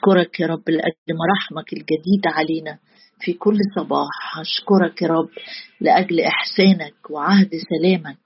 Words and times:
أشكرك 0.00 0.40
يا 0.40 0.46
رب 0.46 0.70
لأجل 0.70 1.18
مراحمك 1.18 1.72
الجديدة 1.72 2.30
علينا 2.30 2.78
في 3.20 3.32
كل 3.32 3.56
صباح. 3.76 4.38
أشكرك 4.40 5.02
يا 5.02 5.08
رب 5.08 5.28
لأجل 5.80 6.20
إحسانك 6.20 7.10
وعهد 7.10 7.50
سلامك 7.70 8.18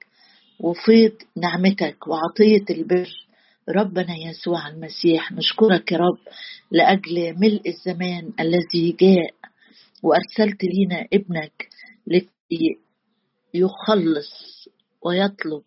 وفيض 0.60 1.12
نعمتك 1.37 2.06
وعطية 2.08 2.64
البر. 2.71 3.08
ربنا 3.68 4.16
يسوع 4.30 4.68
المسيح 4.68 5.32
نشكرك 5.32 5.92
يا 5.92 5.98
رب 5.98 6.18
لأجل 6.71 7.34
ملء 7.41 7.62
الزمان 7.68 8.32
الذي 8.41 8.96
جاء 9.00 9.30
وأرسلت 10.02 10.64
لينا 10.64 11.06
ابنك 11.12 11.68
لكي 12.06 12.79
يخلص 13.54 14.30
ويطلب 15.06 15.62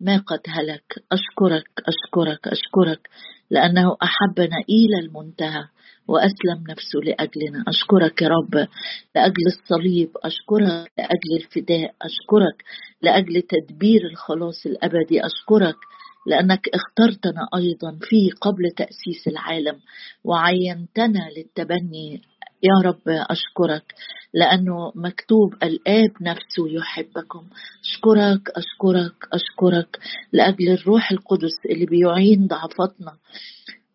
ما 0.00 0.18
قد 0.18 0.40
هلك. 0.48 1.04
أشكرك 1.12 1.68
أشكرك 1.88 2.48
أشكرك. 2.48 3.08
لأنه 3.50 3.96
أحبنا 4.02 4.56
إلى 4.68 5.06
المنتهى 5.06 5.64
وأسلم 6.08 6.64
نفسه 6.70 6.98
لأجلنا. 7.04 7.64
أشكرك 7.68 8.22
يا 8.22 8.28
رب 8.28 8.68
لأجل 9.14 9.46
الصليب 9.46 10.10
أشكرك 10.24 10.92
لأجل 10.98 11.36
الفداء 11.36 11.94
أشكرك 12.02 12.64
لأجل 13.02 13.42
تدبير 13.42 14.00
الخلاص 14.12 14.66
الأبدي 14.66 15.26
أشكرك 15.26 15.76
لأنك 16.26 16.68
اخترتنا 16.68 17.48
أيضا 17.56 17.98
في 18.02 18.30
قبل 18.40 18.70
تأسيس 18.76 19.28
العالم 19.28 19.76
وعينتنا 20.24 21.28
للتبني. 21.36 22.22
يا 22.62 22.88
رب 22.88 23.02
أشكرك. 23.06 23.94
لأنه 24.34 24.92
مكتوب 24.94 25.54
الآب 25.62 26.10
نفسه 26.20 26.68
يحبكم. 26.68 27.44
أشكرك 27.84 28.48
أشكرك 28.56 29.28
أشكرك. 29.32 29.98
لأجل 30.32 30.68
الروح 30.68 31.10
القدس 31.12 31.66
اللي 31.70 31.86
بيعين 31.86 32.46
ضعفتنا 32.46 33.16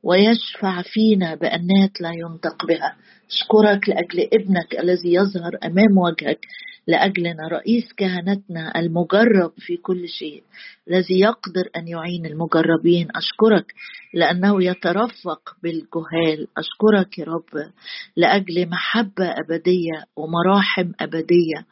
ويشفع 0.04 0.82
فينا 0.82 1.36
بأنات 1.36 2.02
لا 2.02 2.12
ينطق 2.14 2.66
بها. 2.66 2.96
أشكرك 3.32 3.90
لأجل 3.90 4.30
ابنك 4.34 4.80
الذي 4.80 5.14
يظهر 5.14 5.58
أمام 5.66 5.98
وجهك. 5.98 6.46
لأجلنا 6.88 7.48
رئيس 7.52 7.94
كهنتنا 7.98 8.80
المجرب 8.80 9.52
في 9.58 9.78
كل 9.78 10.10
شيء 10.10 10.44
الذي 10.90 11.20
يقدر 11.20 11.70
أن 11.78 11.88
يعين 11.88 12.26
المجربين. 12.26 13.08
أشكرك 13.16 13.74
لأنه 14.14 14.64
يترفق 14.64 15.56
بالجهال. 15.64 16.48
أشكرك 16.58 17.18
يا 17.18 17.26
رب 17.26 17.72
لأجل 18.16 18.70
محبة 18.70 19.26
أبدية 19.26 20.06
ومراحم 20.16 20.92
أبدية. 21.00 21.66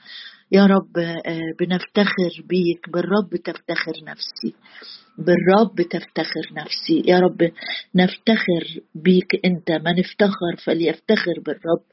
يا 0.52 0.66
رب 0.66 0.98
آه، 0.98 1.40
بنفتخر 1.60 2.44
بيك 2.50 2.90
بالرب 2.90 3.36
تفتخر 3.36 4.04
نفسي 4.08 4.56
بالرب 5.18 5.82
تفتخر 5.82 6.54
نفسي. 6.54 7.04
يا 7.08 7.20
رب 7.20 7.52
نفتخر 7.96 8.82
بيك 8.96 9.46
أنت 9.46 9.72
ما 9.72 9.92
نفتخر 9.92 10.56
فليفتخر 10.66 11.40
بالرب. 11.46 11.84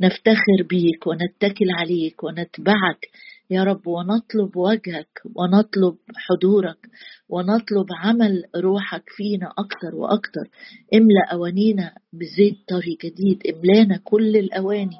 نفتخر 0.00 0.62
بيك 0.70 1.06
ونتكل 1.06 1.70
عليك 1.70 2.24
ونتبعك. 2.24 3.06
يا 3.50 3.64
رب 3.64 3.86
ونطلب 3.86 4.56
وجهك 4.56 5.20
ونطلب 5.36 5.96
حضورك 6.16 6.78
ونطلب 7.28 7.86
عمل 8.04 8.42
روحك 8.56 9.04
فينا 9.16 9.52
أكثر 9.58 9.94
وأكثر. 9.94 10.48
املأ 10.94 11.32
أوانينا 11.32 11.92
بزيت 12.12 12.56
طري 12.68 12.98
جديد 13.04 13.42
املانا 13.56 14.00
كل 14.04 14.36
الأواني. 14.36 14.98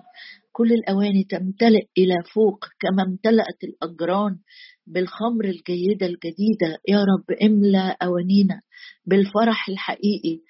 كل 0.56 0.72
الأواني 0.72 1.24
تمتلئ 1.30 1.86
إلى 1.98 2.14
فوق 2.34 2.64
كما 2.80 3.02
امتلأت 3.02 3.60
الأجران 3.64 4.38
بالخمر 4.86 5.44
الجيدة 5.44 6.06
الجديدة. 6.06 6.70
يا 6.88 6.98
رب 6.98 7.26
املى 7.42 7.96
أوانينا 8.02 8.60
بالفرح 9.06 9.68
الحقيقي. 9.68 10.40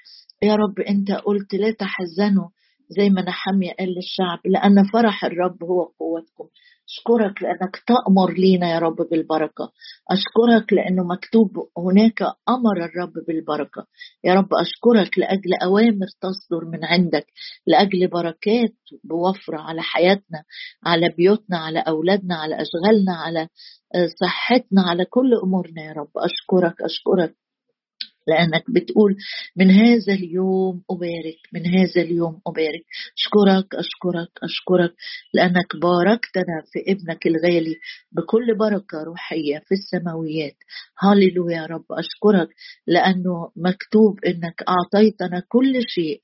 يا 0.42 0.54
رب 0.54 0.80
أنت 0.80 1.10
قلت 1.10 1.54
لا 1.54 1.70
تحزنوا 1.70 2.48
زي 2.88 3.10
ما 3.10 3.22
نحمي 3.22 3.72
قال 3.78 3.88
للشعب 3.88 4.40
لأن 4.44 4.84
فرح 4.92 5.24
الرب 5.24 5.64
هو 5.64 5.82
قوتكم. 6.00 6.48
أشكرك 6.88 7.42
لأنك 7.42 7.76
تأمر 7.86 8.32
لينا 8.32 8.70
يا 8.74 8.78
رب 8.78 8.96
بالبركة. 9.10 9.72
أشكرك 10.10 10.72
لأنه 10.72 11.04
مكتوب 11.04 11.50
هناك 11.78 12.22
أمر 12.48 12.84
الرب 12.84 13.12
بالبركة. 13.28 13.86
يا 14.24 14.34
رب 14.34 14.48
أشكرك 14.54 15.18
لأجل 15.18 15.54
أوامر 15.62 16.06
تصدر 16.20 16.64
من 16.64 16.84
عندك 16.84 17.26
لأجل 17.66 18.08
بركات 18.08 18.74
بوفرة 19.04 19.58
على 19.58 19.82
حياتنا 19.82 20.44
على 20.86 21.08
بيوتنا 21.16 21.58
على 21.58 21.78
أولادنا 21.78 22.34
على 22.36 22.54
أشغالنا 22.54 23.14
على 23.14 23.48
صحتنا 24.20 24.82
على 24.82 25.04
كل 25.04 25.34
أمورنا 25.44 25.82
يا 25.84 25.92
رب. 25.92 26.10
أشكرك 26.16 26.82
أشكرك. 26.82 27.43
لأنك 28.26 28.64
بتقول 28.70 29.16
من 29.56 29.70
هذا 29.70 30.12
اليوم 30.12 30.82
أبارك 30.90 31.38
من 31.52 31.66
هذا 31.66 32.02
اليوم 32.02 32.40
أبارك. 32.46 32.84
أشكرك 33.18 33.74
أشكرك 33.74 34.30
أشكرك 34.42 34.94
لأنك 35.34 35.76
باركتنا 35.82 36.56
في 36.72 36.92
ابنك 36.92 37.26
الغالي 37.26 37.76
بكل 38.12 38.58
بركة 38.58 39.02
روحية 39.04 39.58
في 39.58 39.74
السماويات. 39.74 40.56
هاليلويا 41.00 41.54
يا 41.56 41.66
رب. 41.66 41.84
أشكرك 41.90 42.48
لأنه 42.86 43.50
مكتوب 43.56 44.24
إنك 44.26 44.62
أعطيتنا 44.68 45.42
كل 45.48 45.82
شيء 45.88 46.20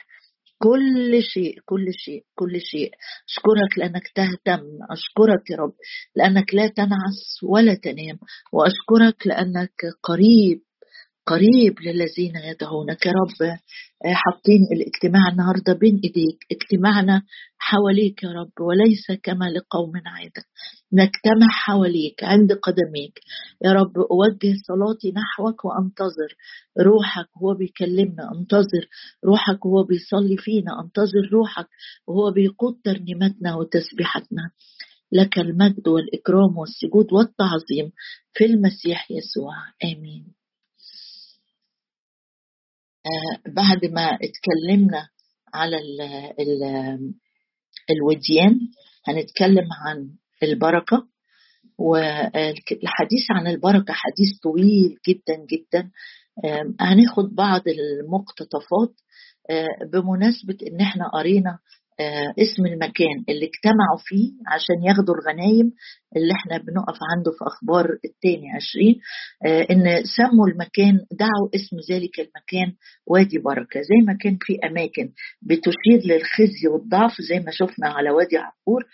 كل 0.59 1.23
شيء 1.23 1.61
كل 1.65 1.87
شيء 1.93 2.25
كل 2.35 2.61
شيء. 2.61 2.91
أشكرك 3.29 3.79
لأنك 3.79 4.09
تهتم. 4.15 4.63
أشكرك 4.91 5.51
يا 5.51 5.57
رب 5.57 5.73
لأنك 6.17 6.55
لا 6.55 6.67
تنعس 6.69 7.41
ولا 7.43 7.75
تنام. 7.75 8.19
وأشكرك 8.53 9.27
لأنك 9.27 9.75
قريب 10.03 10.61
قريب 11.31 11.75
للذين 11.81 12.37
يدعونك. 12.37 13.07
يا 13.07 13.13
رب 13.13 13.43
آه، 13.43 14.15
حاطين 14.15 14.63
الاجتماع 14.73 15.29
النهارده 15.33 15.73
بين 15.73 16.01
إيديك. 16.05 16.39
اجتماعنا 16.53 17.23
حواليك 17.59 18.23
يا 18.23 18.29
رب 18.29 18.61
وليس 18.61 19.21
كما 19.23 19.45
لقوم 19.45 19.93
عادة. 20.07 20.45
نجتمع 20.93 21.49
حواليك 21.51 22.25
عند 22.25 22.53
قدميك. 22.53 23.21
يا 23.65 23.73
رب 23.73 23.99
أوجه 23.99 24.55
صلاتي 24.69 25.13
نحوك 25.17 25.65
وأنتظر 25.65 26.31
روحك 26.81 27.29
وهو 27.37 27.55
بيكلمنا. 27.55 28.33
أنتظر 28.35 28.85
روحك 29.25 29.67
وهو 29.67 29.85
بيصلي 29.85 30.37
فينا. 30.37 30.81
أنتظر 30.85 31.29
روحك 31.33 31.69
وهو 32.07 32.31
بيقود 32.31 32.75
ترنيمتنا 32.85 33.55
وتسبيحتنا 33.57 34.51
لك 35.13 35.39
المجد 35.39 35.89
والإكرام 35.89 36.59
والسجود 36.59 37.13
والتعظيم 37.13 37.93
في 38.33 38.45
المسيح 38.45 39.11
يسوع. 39.11 39.55
آمين. 39.85 40.40
بعد 43.47 43.85
ما 43.93 44.07
اتكلمنا 44.15 45.09
على 45.55 45.77
ال 45.77 46.01
ال 46.41 46.63
الوديان 47.91 48.61
هنتكلم 49.09 49.69
عن 49.87 50.09
البركة 50.43 51.07
والحديث 51.79 53.31
عن 53.31 53.47
البركة 53.47 53.93
حديث 53.95 54.39
طويل 54.43 54.97
جدا 55.09 55.47
جدا. 55.51 55.91
هناخد 56.81 57.35
بعض 57.35 57.63
المقتطفات 57.69 58.95
آه، 59.51 59.67
بمناسبة 59.93 60.57
إن 60.67 60.81
إحنا 60.81 61.09
قرينا 61.09 61.51
آه، 61.51 61.59
اسم 62.39 62.67
المكان 62.67 63.25
اللي 63.29 63.47
اجتمعوا 63.47 63.99
فيه 64.05 64.33
عشان 64.47 64.83
ياخدوا 64.85 65.15
الغنايم 65.15 65.73
اللي 66.17 66.33
إحنا 66.33 66.59
بنقف 66.59 66.99
عنده 67.11 67.31
في 67.31 67.45
أخبار 67.47 67.87
التاني 68.05 68.51
عشرين 68.57 69.01
آه، 69.47 69.67
إن 69.71 70.05
سموا 70.17 70.47
المكان 70.49 70.95
دعوا 71.13 71.49
اسم 71.55 71.77
ذلك 71.95 72.21
المكان 72.21 72.77
وادي 73.07 73.39
بركة. 73.39 73.81
زي 73.81 74.07
ما 74.07 74.17
كان 74.21 74.39
في 74.41 74.59
أماكن 74.65 75.13
بتشير 75.43 75.99
للخزي 76.15 76.69
والضعف 76.73 77.21
زي 77.21 77.39
ما 77.41 77.51
شفنا 77.51 77.89
على 77.89 78.11
وادي 78.11 78.37
عقور 78.37 78.85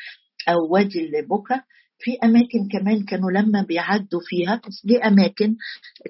أو 0.49 0.73
وادي 0.73 1.01
البكا 1.01 1.63
في 1.99 2.11
أماكن 2.25 2.69
كمان 2.73 3.05
كانوا 3.05 3.31
لما 3.31 3.63
بيعدوا 3.63 4.21
فيها 4.25 4.61
دي 4.85 4.99
أماكن 4.99 5.57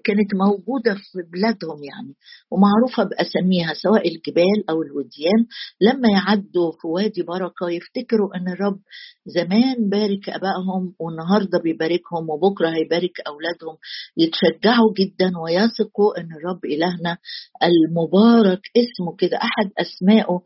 كانت 0.05 0.35
موجودة 0.35 0.95
في 0.95 1.19
بلادهم 1.33 1.85
يعني 1.85 2.15
ومعروفة 2.51 3.03
بأساميها 3.05 3.75
سواء 3.83 4.09
الجبال 4.09 4.71
أو 4.71 4.83
الوديان. 4.83 5.41
لما 5.81 6.09
يعدوا 6.09 6.73
في 6.73 6.87
وادي 6.87 7.23
بركة 7.23 7.71
يفتكروا 7.71 8.37
إن 8.37 8.49
الرب 8.49 8.79
زمان 9.27 9.89
بارك 9.91 10.29
أبائهم 10.29 10.95
والنهاردة 11.01 11.59
بيباركهم 11.65 12.31
وبكرة 12.31 12.69
هيبارك 12.69 13.21
أولادهم. 13.27 13.77
يتشجعوا 14.17 14.93
جدا 14.99 15.31
ويثقوا 15.43 16.21
إن 16.21 16.29
الرب 16.37 16.65
إلهنا 16.65 17.19
المبارك 17.63 18.61
اسمه 18.77 19.17
كده 19.19 19.37
أحد 19.37 19.71
أسمائه 19.79 20.41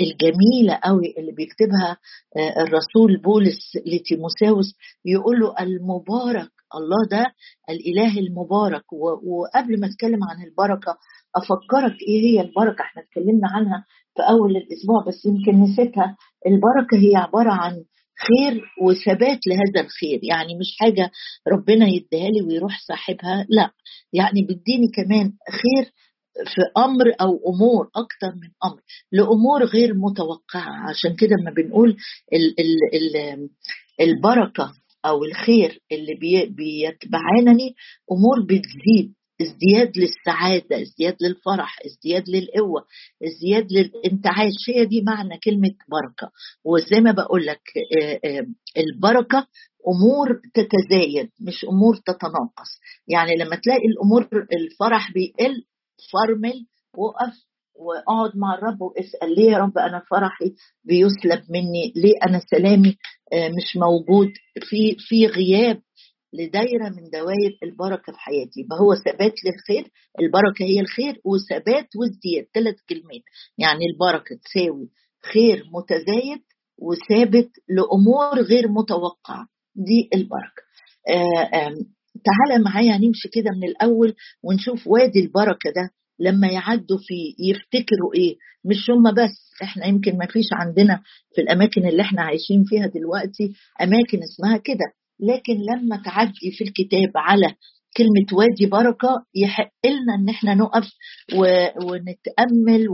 الجميلة 0.00 0.78
قوي 0.84 1.14
اللي 1.18 1.32
بيكتبها 1.32 1.96
آه، 2.36 2.62
الرسول 2.62 3.16
بولس 3.24 3.58
لتيموساوس 3.86 4.74
يقول 5.04 5.40
له 5.40 5.54
المبارك 5.60 6.50
الله 6.74 7.06
ده 7.10 7.26
الإله 7.70 8.18
المبارك. 8.18 8.92
وقبل 8.92 9.80
ما 9.80 9.86
أتكلم 9.86 10.24
عن 10.24 10.42
البركة 10.46 10.98
أفكرك 11.36 11.96
إيه 12.08 12.20
هي 12.24 12.40
البركة؟ 12.40 12.82
إحنا 12.82 13.02
اتكلمنا 13.02 13.48
عنها 13.48 13.84
في 14.16 14.22
أول 14.22 14.56
الأسبوع 14.56 15.04
بس 15.06 15.26
يمكن 15.26 15.60
نسيتها. 15.60 16.16
البركة 16.46 16.96
هي 16.96 17.16
عبارة 17.16 17.52
عن 17.52 17.72
خير 18.26 18.62
وثبات 18.82 19.38
لهذا 19.46 19.80
الخير. 19.86 20.20
يعني 20.22 20.54
مش 20.60 20.76
حاجة 20.80 21.10
ربنا 21.48 21.86
يديها 21.88 22.30
لي 22.30 22.42
ويروح 22.42 22.78
صاحبها 22.88 23.46
لا. 23.48 23.70
يعني 24.12 24.42
بيديني 24.42 24.88
كمان 24.94 25.32
خير 25.50 25.92
في 26.34 26.60
أمر 26.84 27.12
أو 27.20 27.40
أمور 27.54 27.86
أكتر 27.96 28.36
من 28.42 28.48
أمر. 28.64 28.80
لأمور 29.12 29.64
غير 29.64 29.94
متوقعة. 29.94 30.88
عشان 30.90 31.16
كده 31.16 31.36
ما 31.44 31.50
بنقول 31.50 31.96
ال 32.32 32.60
ال 32.60 32.76
ال 32.94 33.48
البركة 34.00 34.72
أو 35.06 35.24
الخير 35.24 35.80
اللي 35.92 36.14
بي 36.14 36.46
بيتبعانني 36.46 37.74
أمور 38.12 38.42
بتزيد. 38.44 39.14
ازدياد 39.42 39.92
للسعادة 39.98 40.82
ازدياد 40.82 41.16
للفرح 41.20 41.78
ازدياد 41.86 42.28
للقوة 42.28 42.84
ازدياد 43.24 43.72
للانتعاش. 43.72 44.54
هي 44.74 44.84
دي 44.84 45.02
معنى 45.06 45.38
كلمة 45.44 45.74
بركة. 45.88 46.32
وزي 46.64 47.00
ما 47.00 47.12
بقول 47.12 47.46
لك 47.46 47.60
البركة 48.76 49.46
أمور 49.88 50.40
تتزايد 50.54 51.30
مش 51.40 51.64
أمور 51.64 51.96
تتناقص. 51.96 52.70
يعني 53.08 53.36
لما 53.36 53.56
تلاقي 53.56 53.86
الأمور 53.86 54.28
الفرح 54.52 55.12
بيقل 55.12 55.64
فرمل 56.12 56.66
وقف 56.96 57.34
واقعد 57.74 58.36
مع 58.36 58.54
الرب 58.54 58.82
واسأل 58.82 59.34
ليه 59.34 59.50
يا 59.52 59.58
رب 59.58 59.78
أنا 59.78 60.02
فرحي 60.10 60.54
بيسلب 60.84 61.42
مني؟ 61.50 61.92
ليه 61.96 62.14
أنا 62.28 62.40
سلامي 62.50 62.96
مش 63.34 63.76
موجود؟ 63.76 64.28
في 64.60 64.96
في 64.98 65.26
غياب 65.26 65.82
لدايرة 66.32 66.88
من 66.88 67.10
دوائر 67.12 67.58
البركة 67.62 68.12
في 68.12 68.18
حياتي. 68.18 68.60
يبقى 68.60 68.78
هو 68.80 68.94
ثبات 68.94 69.32
للخير 69.44 69.90
البركة 70.20 70.64
هي 70.64 70.80
الخير 70.80 71.20
وثبات 71.24 71.88
وازدياد 71.96 72.46
ثلاث 72.54 72.74
كلمات. 72.88 73.22
يعني 73.58 73.80
البركة 73.92 74.36
تساوي 74.44 74.88
خير 75.32 75.64
متزايد 75.74 76.42
وثابت 76.78 77.50
لأمور 77.68 78.40
غير 78.40 78.68
متوقعة. 78.68 79.46
دي 79.74 80.08
البركة. 80.14 80.62
آآ 81.08 81.74
تعالى 82.24 82.64
معايا 82.64 82.98
نمشي 82.98 83.28
كده 83.32 83.50
من 83.56 83.68
الأول 83.68 84.14
ونشوف 84.42 84.86
وادي 84.86 85.20
البركة 85.20 85.70
ده 85.76 85.90
لما 86.20 86.48
يعدوا 86.48 86.98
فيه 86.98 87.34
يفتكروا 87.50 88.14
إيه. 88.14 88.36
مش 88.64 88.90
هم 88.90 89.14
بس 89.14 89.62
إحنا 89.62 89.86
يمكن 89.86 90.18
ما 90.18 90.26
فيش 90.26 90.46
عندنا 90.52 91.02
في 91.34 91.40
الأماكن 91.40 91.86
اللي 91.86 92.02
إحنا 92.02 92.22
عايشين 92.22 92.64
فيها 92.64 92.86
دلوقتي 92.86 93.52
أماكن 93.82 94.18
اسمها 94.22 94.56
كده. 94.56 94.92
لكن 95.20 95.52
لما 95.72 96.02
تعدي 96.04 96.50
في 96.58 96.64
الكتاب 96.64 97.12
على 97.16 97.46
كلمة 97.96 98.26
وادي 98.38 98.66
بركة 98.66 99.24
يحق 99.34 99.70
لنا 99.86 100.14
إن 100.18 100.28
إحنا 100.28 100.54
نقف 100.54 100.88
ونتأمل 101.84 102.88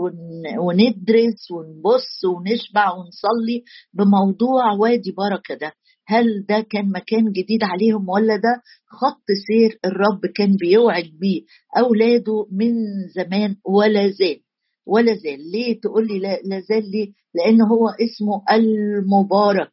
وندرس 0.59 1.51
ونبص 1.51 2.25
ونشبع 2.25 2.91
ونصلي 2.93 3.63
بموضوع 3.93 4.73
وادي 4.73 5.13
بركة 5.13 5.55
ده. 5.55 5.73
هل 6.09 6.47
ده 6.49 6.61
كان 6.71 6.93
مكان 6.93 7.33
جديد 7.33 7.65
عليهم 7.65 8.09
ولا 8.09 8.37
ده 8.37 8.63
خط 8.87 9.25
سير 9.47 9.79
الرب 9.85 10.27
كان 10.37 10.57
بيوعد 10.57 11.05
بيه؟ 11.21 11.43
أولاده 11.79 12.47
من 12.53 12.73
زمان 13.17 13.57
ولا 13.65 14.09
زال. 14.11 14.41
ولا 14.87 15.15
زال. 15.15 15.51
ليه 15.53 15.81
تقول 15.81 16.07
لي 16.07 16.19
لا 16.19 16.61
زال 16.61 16.91
ليه؟ 16.91 17.13
لأن 17.35 17.63
هو 17.63 17.89
اسمه 17.89 18.43
المبارك. 18.53 19.73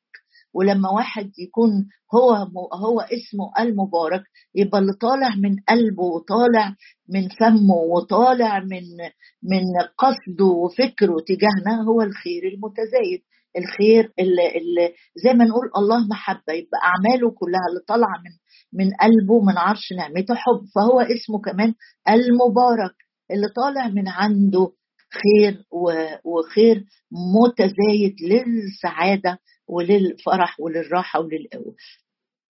ولما 0.54 0.90
واحد 0.90 1.32
يكون 1.40 1.72
هو 2.16 2.32
هو 2.74 3.00
اسمه 3.02 3.52
المبارك 3.60 4.24
يبقى 4.56 4.80
اللي 4.80 4.94
طالع 4.94 5.36
من 5.36 5.56
قلبه 5.70 6.04
وطالع 6.04 6.76
من 7.10 7.28
فمه 7.30 7.76
وطالع 7.76 8.60
من 8.60 8.84
من 9.44 9.64
قصده 9.98 10.46
وفكره 10.46 11.16
تجاهنا 11.28 11.84
هو 11.88 12.02
الخير 12.02 12.44
المتزايد. 12.54 13.22
الخير 13.58 14.12
اللي, 14.20 14.48
اللي 14.58 14.94
زي 15.24 15.34
ما 15.34 15.46
نقول 15.46 15.70
الله 15.78 16.08
محبة 16.08 16.54
يبقى 16.54 16.80
أعماله 16.84 17.32
كلها 17.32 17.62
اللي 17.70 17.80
طالعة 17.88 18.18
من 18.26 18.32
من 18.74 18.92
قلبه 19.02 19.42
من 19.42 19.58
عرش 19.58 19.94
نعمته 19.98 20.36
حب. 20.36 20.66
فهو 20.76 21.00
اسمه 21.00 21.40
كمان 21.46 21.74
المبارك 22.10 22.96
اللي 23.32 23.48
طالع 23.56 23.88
من 23.88 24.08
عنده 24.08 24.72
خير 25.14 25.64
وخير 26.26 26.84
متزايد 27.36 28.16
للسعادة 28.22 29.40
وللفرح 29.68 30.60
وللراحة 30.60 31.20
وللقوة 31.20 31.76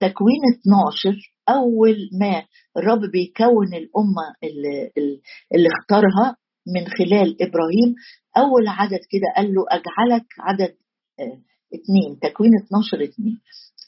تكوين 0.00 0.40
12 0.60 1.16
أول 1.48 1.96
ما 2.20 2.42
الرب 2.76 3.00
بيكون 3.12 3.74
الأمة 3.74 4.26
اللي, 4.44 4.90
اللي 5.54 5.68
اختارها 5.80 6.36
من 6.74 6.86
خلال 6.88 7.42
إبراهيم 7.42 7.94
أول 8.36 8.68
عدد 8.68 9.00
كده 9.10 9.32
قال 9.36 9.54
له 9.54 9.64
أجعلك 9.70 10.26
عدد 10.40 10.74
اتنين 11.74 12.18
تكوين 12.22 12.50
12 12.66 13.04
اتنين 13.04 13.40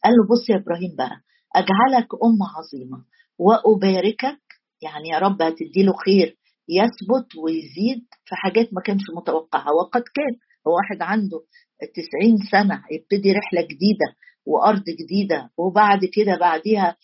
قال 0.04 0.12
له 0.12 0.26
بص 0.30 0.50
يا 0.50 0.56
إبراهيم 0.56 0.96
بقى 0.98 1.16
أجعلك 1.56 2.08
أمة 2.24 2.46
عظيمة 2.58 3.04
وأباركك 3.38 4.40
يعني 4.82 5.08
يا 5.08 5.18
رب 5.18 5.42
هتدي 5.42 5.82
له 5.82 5.92
خير 5.92 6.36
يثبت 6.68 7.36
ويزيد 7.44 8.04
في 8.24 8.34
حاجات 8.34 8.74
ما 8.74 8.80
كانش 8.80 9.02
متوقعها. 9.16 9.70
وقد 9.80 10.02
كان 10.02 10.34
هو 10.66 10.72
واحد 10.76 11.02
عنده 11.02 11.40
90 11.80 12.36
سنة 12.50 12.82
يبتدي 12.90 13.32
رحلة 13.32 13.62
جديدة 13.62 14.06
وأرض 14.46 14.82
جديدة 15.00 15.50
وبعد 15.56 16.00
كده 16.12 16.36
بعديها 16.40 16.96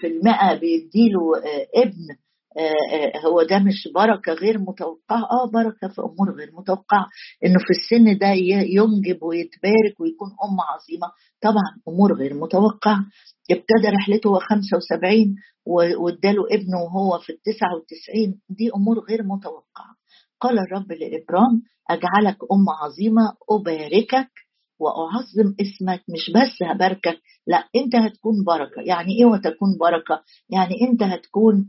في 0.00 0.06
المئة 0.06 0.54
بيديله 0.54 1.20
ابن 1.76 2.06
هو 3.24 3.42
ده 3.42 3.58
مش 3.58 3.88
بركة 3.94 4.32
غير 4.32 4.58
متوقعة. 4.58 5.22
آه 5.22 5.50
بركة 5.50 5.88
في 5.88 6.00
أمور 6.00 6.36
غير 6.38 6.50
متوقعة. 6.52 7.06
إنه 7.44 7.58
في 7.58 7.70
السن 7.70 8.18
ده 8.18 8.26
ينجب 8.76 9.22
ويتبارك 9.22 10.00
ويكون 10.00 10.28
أم 10.28 10.60
عظيمة. 10.60 11.08
طبعا 11.40 11.70
أمور 11.88 12.14
غير 12.18 12.34
متوقعة. 12.34 12.98
ابتدى 13.50 13.88
رحلته 14.00 14.30
وهو 14.30 14.40
75 14.40 15.34
واداله 15.98 16.42
ابنه 16.50 16.78
وهو 16.84 17.18
في 17.18 17.30
ال 17.32 17.38
99 17.42 18.40
دي 18.50 18.70
أمور 18.76 18.98
غير 19.08 19.22
متوقعة. 19.22 19.94
قال 20.40 20.58
الرب 20.58 20.92
لإبرام 20.92 21.62
أجعلك 21.90 22.38
أم 22.52 22.64
عظيمة 22.82 23.32
أباركك 23.50 24.30
وأعظم 24.78 25.54
اسمك. 25.60 26.02
مش 26.08 26.30
بس 26.34 26.62
هباركك 26.62 27.18
لا 27.46 27.64
أنت 27.76 27.96
هتكون 27.96 28.34
بركة. 28.46 28.82
يعني 28.86 29.12
إيه 29.18 29.24
وتكون 29.26 29.68
بركة؟ 29.80 30.22
يعني 30.50 30.74
أنت 30.90 31.02
هتكون 31.02 31.66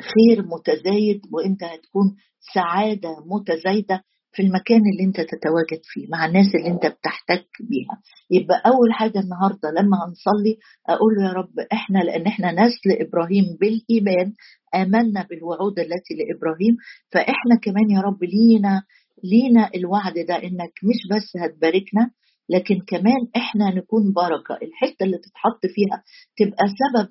خير 0.00 0.42
متزايد 0.46 1.20
وأنت 1.32 1.64
هتكون 1.64 2.16
سعادة 2.54 3.08
متزايدة 3.26 4.02
في 4.32 4.42
المكان 4.42 4.80
اللي 4.92 5.04
انت 5.04 5.16
تتواجد 5.20 5.80
فيه 5.84 6.06
مع 6.12 6.26
الناس 6.26 6.46
اللي 6.54 6.68
انت 6.68 6.86
بتحتك 6.86 7.46
بيها. 7.70 8.02
يبقى 8.30 8.62
أول 8.66 8.92
حاجة 8.92 9.18
النهارده 9.20 9.70
لما 9.70 9.96
هنصلي 10.04 10.56
أقول 10.88 11.12
يا 11.22 11.32
رب 11.32 11.58
إحنا 11.72 11.98
لأن 11.98 12.26
إحنا 12.26 12.52
نسل 12.52 12.90
إبراهيم 13.06 13.44
بالإيمان 13.60 14.32
آمنا 14.74 15.26
بالوعود 15.30 15.78
التي 15.78 16.14
لإبراهيم 16.18 16.76
فإحنا 17.12 17.56
كمان 17.62 17.90
يا 17.90 18.00
رب 18.00 18.24
لينا 18.24 18.82
لينا 19.24 19.70
الوعد 19.74 20.14
ده 20.28 20.34
إنك 20.36 20.72
مش 20.84 20.98
بس 21.16 21.36
هتباركنا 21.42 22.10
لكن 22.48 22.80
كمان 22.86 23.20
إحنا 23.36 23.70
نكون 23.74 24.12
بركة. 24.12 24.54
الحتة 24.66 25.04
اللي 25.04 25.18
تتحط 25.18 25.60
فيها 25.74 26.02
تبقى 26.36 26.64
سبب 26.80 27.08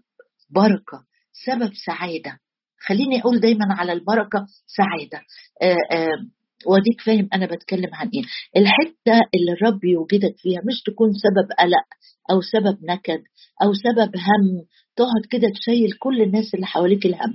بركة. 0.50 1.09
سبب 1.46 1.72
سعادة. 1.86 2.40
خليني 2.88 3.22
أقول 3.22 3.40
دايما 3.40 3.66
على 3.70 3.94
البركة 3.94 4.46
سعادة. 4.78 5.26
آآ 5.62 5.76
آآ 5.98 6.10
وأديك 6.66 7.02
فاهم 7.06 7.30
أنا 7.34 7.46
بتكلم 7.46 7.90
عن 7.94 8.10
إيه. 8.14 8.24
الحتة 8.62 9.20
اللي 9.36 9.52
الرب 9.52 9.84
يوجدك 9.84 10.36
فيها 10.38 10.60
مش 10.68 10.82
تكون 10.86 11.10
سبب 11.14 11.48
قلق 11.60 11.88
أو 12.32 12.42
سبب 12.42 12.78
نكد 12.84 13.22
أو 13.64 13.74
سبب 13.74 14.16
هم. 14.18 14.66
تقعد 14.96 15.26
كده 15.32 15.50
تشيل 15.50 15.92
كل 16.00 16.22
الناس 16.22 16.54
اللي 16.56 16.66
حواليك 16.66 17.06
الهم. 17.06 17.34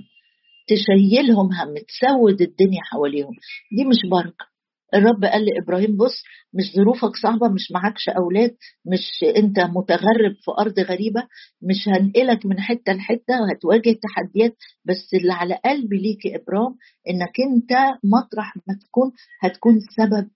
تشيلهم 0.67 1.53
هم 1.53 1.73
تسود 1.87 2.41
الدنيا 2.41 2.81
حواليهم. 2.83 3.33
دي 3.77 3.85
مش 3.85 4.09
بركة. 4.11 4.54
الرب 4.95 5.25
قال 5.25 5.45
لإبراهيم 5.45 5.97
بص 5.97 6.23
مش 6.53 6.63
ظروفك 6.75 7.15
صعبة 7.21 7.47
مش 7.47 7.71
معكش 7.71 8.09
أولاد 8.09 8.55
مش 8.85 9.23
أنت 9.37 9.59
متغرب 9.59 10.33
في 10.45 10.51
أرض 10.59 10.79
غريبة 10.79 11.23
مش 11.61 11.87
هنقلك 11.87 12.45
من 12.45 12.59
حتة 12.59 12.93
لحتة 12.93 13.41
وهتواجه 13.41 13.97
تحديات 14.03 14.55
بس 14.85 15.13
اللي 15.13 15.33
على 15.33 15.59
قلبي 15.65 15.97
ليك 15.97 16.25
يا 16.25 16.35
ابرام 16.37 16.75
إنك 17.09 17.33
أنت 17.51 17.71
مطرح 18.03 18.55
ما 18.57 18.77
تكون 18.87 19.11
هتكون 19.41 19.79
سبب 19.97 20.29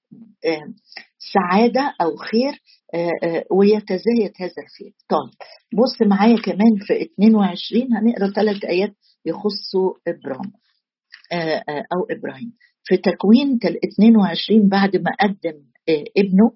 سعادة 1.34 1.94
أو 2.02 2.16
خير 2.16 2.62
ويتزايد 3.52 4.32
هذا 4.40 4.54
الخير. 4.64 4.94
طيب 5.10 5.30
بص 5.80 6.02
معايا 6.08 6.38
كمان 6.42 6.76
في 6.88 7.02
22 7.04 7.82
هنقرأ 7.94 8.32
ثلاث 8.34 8.66
آيات 8.66 8.94
يخصوا 9.26 9.94
ابرام 10.08 10.52
أو 11.70 12.18
إبراهيم. 12.18 12.54
في 12.84 12.98
تكوين 12.98 13.60
22 13.94 14.70
بعد 14.70 14.96
ما 14.96 15.12
قدم 15.22 15.62
ابنه 16.18 16.52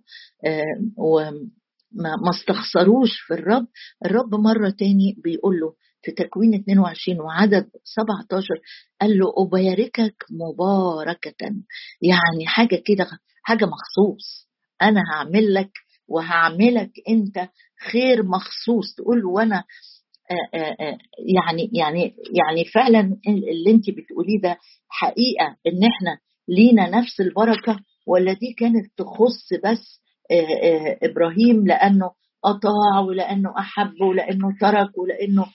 وما 0.97 2.29
استخسروش 2.29 3.19
في 3.27 3.33
الرب. 3.33 3.67
الرب 4.05 4.35
مرة 4.35 4.69
تاني 4.69 5.15
بيقول 5.23 5.59
له 5.59 5.73
في 6.01 6.11
تكوين 6.11 6.53
22 6.53 7.19
وعدد 7.21 7.69
17 7.83 8.47
قال 9.01 9.17
له 9.19 9.33
أباركك 9.37 10.25
مباركة. 10.31 11.35
يعني 12.01 12.47
حاجة 12.47 12.81
كده 12.85 13.07
حاجة 13.43 13.65
مخصوص. 13.65 14.47
أنا 14.81 15.01
هعمل 15.13 15.53
لك 15.53 15.71
وهعملك 16.07 16.91
أنت 17.09 17.49
خير 17.91 18.23
مخصوص. 18.23 18.95
تقول 18.97 19.21
له 19.21 19.29
وأنا 19.29 19.63
يعني 21.35 21.69
يعني 21.73 22.15
يعني 22.33 22.65
فعلا 22.73 22.99
اللي 23.27 23.71
انت 23.71 23.89
بتقوليه 23.89 24.41
ده 24.43 24.57
حقيقة 24.89 25.45
إن 25.67 25.83
إحنا 25.83 26.17
لينا 26.47 26.89
نفس 26.89 27.21
البركة 27.21 27.79
ولا 28.07 28.33
دي 28.33 28.53
كانت 28.57 28.85
تخص 28.97 29.53
بس 29.65 30.01
إبراهيم 31.03 31.67
لأنه 31.67 32.11
أطاع 32.45 32.99
ولأنه 33.07 33.53
أحب 33.59 34.01
ولأنه 34.01 34.47
ترك 34.61 34.97
ولأنه 34.97 35.45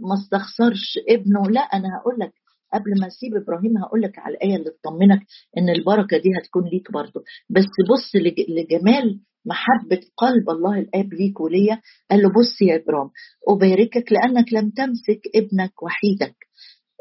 ما 0.00 0.14
استخسرش 0.14 0.98
ابنه؟ 1.08 1.50
لا 1.50 1.60
أنا 1.60 1.88
هقول 2.00 2.14
لك 2.20 2.32
قبل 2.74 2.90
ما 3.00 3.06
أسيب 3.06 3.34
إبراهيم 3.36 3.78
هقول 3.78 4.02
لك 4.02 4.18
على 4.18 4.34
الآية 4.34 4.56
اللي 4.56 4.70
تطمنك 4.70 5.20
إن 5.58 5.68
البركة 5.68 6.16
دي 6.18 6.28
هتكون 6.38 6.64
ليك 6.72 6.92
برضه. 6.92 7.20
بس 7.50 7.66
بص 7.90 8.10
لجمال 8.48 9.20
محبة 9.46 10.00
قلب 10.16 10.50
الله 10.50 10.78
الآب 10.78 11.14
ليك 11.14 11.40
وليا. 11.40 11.80
قال 12.10 12.22
له 12.22 12.28
بص 12.28 12.62
يا 12.62 12.76
إبرام 12.76 13.10
أباركك 13.48 14.12
لأنك 14.12 14.52
لم 14.52 14.70
تمسك 14.70 15.20
ابنك 15.34 15.82
وحيدك. 15.82 16.36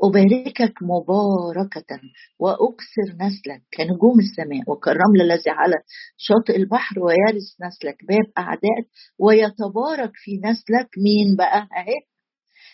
أباركك 0.04 0.74
مباركة 0.82 2.00
وأكثر 2.40 3.08
نسلك 3.26 3.62
كنجوم 3.78 4.20
السماء. 4.20 4.64
وكالرمل 4.72 5.22
الذي 5.22 5.50
على 5.50 5.76
شاطئ 6.18 6.56
البحر 6.56 7.00
ويرث 7.00 7.48
نسلك. 7.66 7.98
باب 8.10 8.28
أعدائك 8.38 8.88
ويتبارك 9.20 10.12
في 10.16 10.32
نسلك. 10.38 10.90
مين 10.98 11.36
بقى؟ 11.36 11.58
أهي 11.78 12.13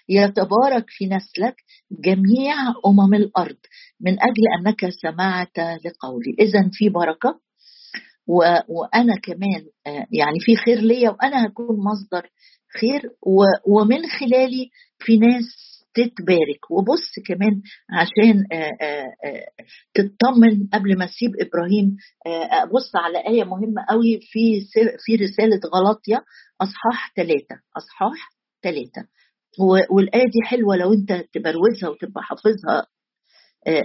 يتبارك 0.09 0.85
في 0.87 1.05
نسلك 1.05 1.55
جميع 1.91 2.55
أمم 2.85 3.13
الأرض 3.13 3.57
من 4.01 4.11
أجل 4.13 4.43
أنك 4.59 4.89
سمعت 5.01 5.59
لقولي. 5.59 6.35
إذا 6.39 6.69
في 6.73 6.89
بركة 6.89 7.39
و... 8.27 8.35
وأنا 8.67 9.13
كمان 9.23 9.65
يعني 10.11 10.39
في 10.39 10.55
خير 10.55 10.79
ليا 10.79 11.09
وأنا 11.09 11.45
هكون 11.45 11.77
مصدر 11.83 12.29
خير 12.81 13.01
و... 13.21 13.41
ومن 13.67 14.07
خلالي 14.19 14.69
في 14.99 15.17
ناس 15.17 15.45
تتبارك. 15.93 16.71
وبص 16.71 17.11
كمان 17.27 17.61
عشان 17.89 18.43
تطمن 19.93 20.67
قبل 20.73 20.97
ما 20.97 21.05
تسيب 21.05 21.31
إبراهيم 21.39 21.95
بص 22.73 22.95
على 22.95 23.27
آية 23.27 23.43
مهمة 23.43 23.85
قوي 23.89 24.19
في 24.21 24.61
في 25.05 25.15
رسالة 25.15 25.59
غلطيه 25.75 26.23
أصحاح 26.61 27.13
ثلاثة 27.15 27.55
أصحاح 27.77 28.29
ثلاثة 28.63 29.07
والآية 29.91 30.23
دي 30.25 30.41
حلوة 30.45 30.75
لو 30.75 30.93
انت 30.93 31.11
تبروزها 31.33 31.89
وتبقى 31.89 32.23
حافظها 32.23 32.87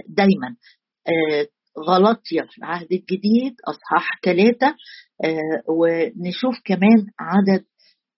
دايما. 0.09 0.55
غلطية 1.87 2.41
في 2.41 2.57
العهد 2.57 2.87
الجديد 2.91 3.55
أصحاح 3.67 4.19
ثلاثة 4.25 4.75
ونشوف 5.69 6.55
كمان 6.65 7.05
عدد 7.19 7.65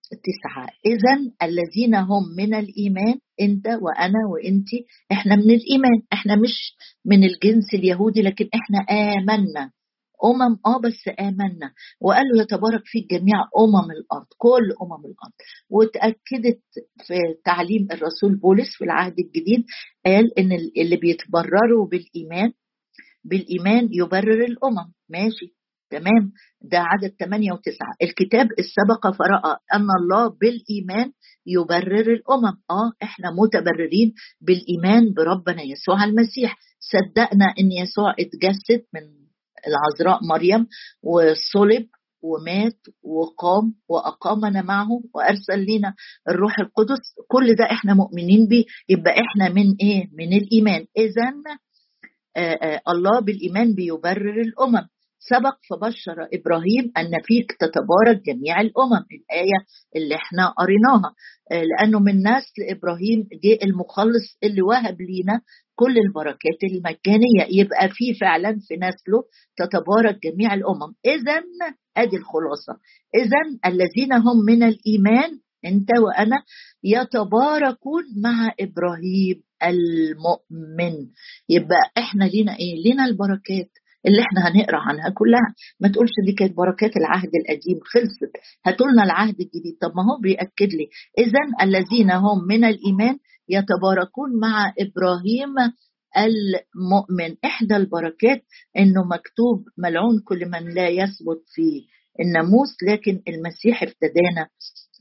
تسعة. 0.09 0.67
إذا 0.85 1.31
الذين 1.43 1.95
هم 1.95 2.23
من 2.37 2.53
الإيمان 2.53 3.15
أنت 3.41 3.67
وأنا 3.67 4.19
وأنت 4.33 4.67
إحنا 5.11 5.35
من 5.35 5.41
الإيمان 5.51 6.01
إحنا 6.13 6.35
مش 6.35 6.75
من 7.05 7.23
الجنس 7.23 7.73
اليهودي 7.73 8.21
لكن 8.21 8.49
إحنا 8.55 8.79
آمنا. 8.79 9.71
أمم 10.25 10.57
آه 10.65 10.79
بس 10.81 11.19
آمنا. 11.19 11.71
وقال 12.01 12.25
له 12.35 12.41
يتبارك 12.41 12.81
فيك 12.85 13.09
جميع 13.11 13.35
أمم 13.59 13.91
الأرض 13.91 14.25
كل 14.37 14.73
أمم 14.81 15.05
الأرض. 15.05 15.33
وتأكدت 15.69 16.61
في 17.07 17.15
تعليم 17.45 17.87
الرسول 17.91 18.35
بولس 18.35 18.69
في 18.77 18.83
العهد 18.83 19.19
الجديد 19.19 19.65
قال 20.05 20.39
إن 20.39 20.51
اللي 20.77 20.95
بيتبرروا 20.95 21.87
بالإيمان 21.91 22.51
بالإيمان 23.23 23.89
يبرر 23.91 24.43
الأمم. 24.45 24.93
ماشي 25.09 25.53
تمام. 25.89 26.31
ده 26.61 26.77
عدد 26.79 27.15
8 27.19 27.51
و9 27.51 27.77
الكتاب 28.01 28.47
السبق 28.59 29.07
فرأى 29.07 29.57
أن 29.73 29.87
الله 30.01 30.27
بالإيمان 30.27 31.11
يبرر 31.45 32.13
الأمم. 32.13 32.57
آه 32.71 32.91
إحنا 33.03 33.31
متبررين 33.31 34.13
بالإيمان 34.41 35.13
بربنا 35.13 35.61
يسوع 35.61 36.03
المسيح. 36.03 36.57
صدقنا 36.79 37.45
إن 37.59 37.71
يسوع 37.71 38.11
اتجسد 38.19 38.85
من 38.93 39.01
العذراء 39.67 40.19
مريم 40.25 40.67
وصلب 41.03 41.87
ومات 42.21 42.77
وقام 43.03 43.73
وأقامنا 43.89 44.61
معه 44.61 44.87
وأرسل 45.15 45.65
لنا 45.69 45.93
الروح 46.29 46.59
القدس. 46.59 46.99
كل 47.27 47.55
ده 47.55 47.65
إحنا 47.71 47.93
مؤمنين 47.93 48.47
بيه. 48.47 48.65
يبقى 48.89 49.11
إحنا 49.11 49.49
من 49.49 49.75
إيه؟ 49.81 50.09
من 50.13 50.33
الإيمان. 50.33 50.85
إذا 50.97 51.33
الله 52.87 53.19
بالإيمان 53.21 53.73
بيبرر 53.75 54.41
الأمم. 54.41 54.87
سبق 55.19 55.57
فبشر 55.69 56.27
إبراهيم 56.33 56.91
أن 56.97 57.11
فيك 57.23 57.51
تتبارك 57.59 58.21
جميع 58.25 58.61
الأمم. 58.61 59.05
الآية 59.11 59.59
اللي 59.95 60.15
إحنا 60.15 60.47
قريناها. 60.47 61.13
لأنه 61.51 61.99
من 61.99 62.19
نسل 62.27 62.61
إبراهيم 62.69 63.27
جه 63.43 63.59
المخلص 63.63 64.37
اللي 64.43 64.61
وهب 64.61 65.01
لينا 65.01 65.41
كل 65.79 65.95
البركات 65.97 66.59
المجانية. 66.71 67.59
يبقى 67.61 67.89
في 67.89 68.13
فعلا 68.21 68.51
في 68.67 68.73
نسله 68.75 69.23
تتبارك 69.57 70.17
جميع 70.23 70.53
الأمم. 70.53 70.93
اذا 71.05 71.43
أدي 71.97 72.17
الخلاصة. 72.17 72.73
اذا 73.15 73.41
الذين 73.65 74.13
هم 74.13 74.37
من 74.47 74.63
الإيمان 74.63 75.31
أنت 75.65 75.89
وأنا 76.05 76.37
يتباركون 76.83 78.03
مع 78.23 78.51
إبراهيم 78.59 79.43
المؤمن. 79.63 80.95
يبقى 81.49 81.81
إحنا 81.97 82.23
لينا 82.25 82.55
إيه؟ 82.59 82.75
لينا 82.83 83.05
البركات. 83.05 83.71
اللي 84.05 84.21
إحنا 84.21 84.47
هنقرأ 84.47 84.77
عنها 84.77 85.09
كلها. 85.09 85.47
ما 85.79 85.87
تقولش 85.87 86.11
دي 86.25 86.31
كانت 86.33 86.57
بركات 86.57 86.97
العهد 86.97 87.29
القديم 87.41 87.79
خلصت. 87.93 88.31
هاتوا 88.65 88.87
لنا 88.87 89.03
العهد 89.03 89.35
الجديد. 89.41 89.77
طب 89.81 89.91
ما 89.95 90.03
هو 90.03 90.21
بيأكد 90.21 90.73
لي. 90.73 90.87
اذا 91.19 91.39
الذين 91.61 92.11
هم 92.11 92.47
من 92.47 92.63
الإيمان 92.65 93.17
يتباركون 93.49 94.39
مع 94.41 94.73
إبراهيم 94.79 95.53
المؤمن. 96.17 97.35
إحدى 97.45 97.75
البركات 97.75 98.41
إنه 98.77 99.03
مكتوب 99.03 99.65
ملعون 99.77 100.19
كل 100.25 100.49
من 100.49 100.73
لا 100.73 100.87
يثبت 100.89 101.41
في 101.55 101.85
الناموس 102.19 102.69
لكن 102.89 103.21
المسيح 103.27 103.83
افتدانا 103.83 104.47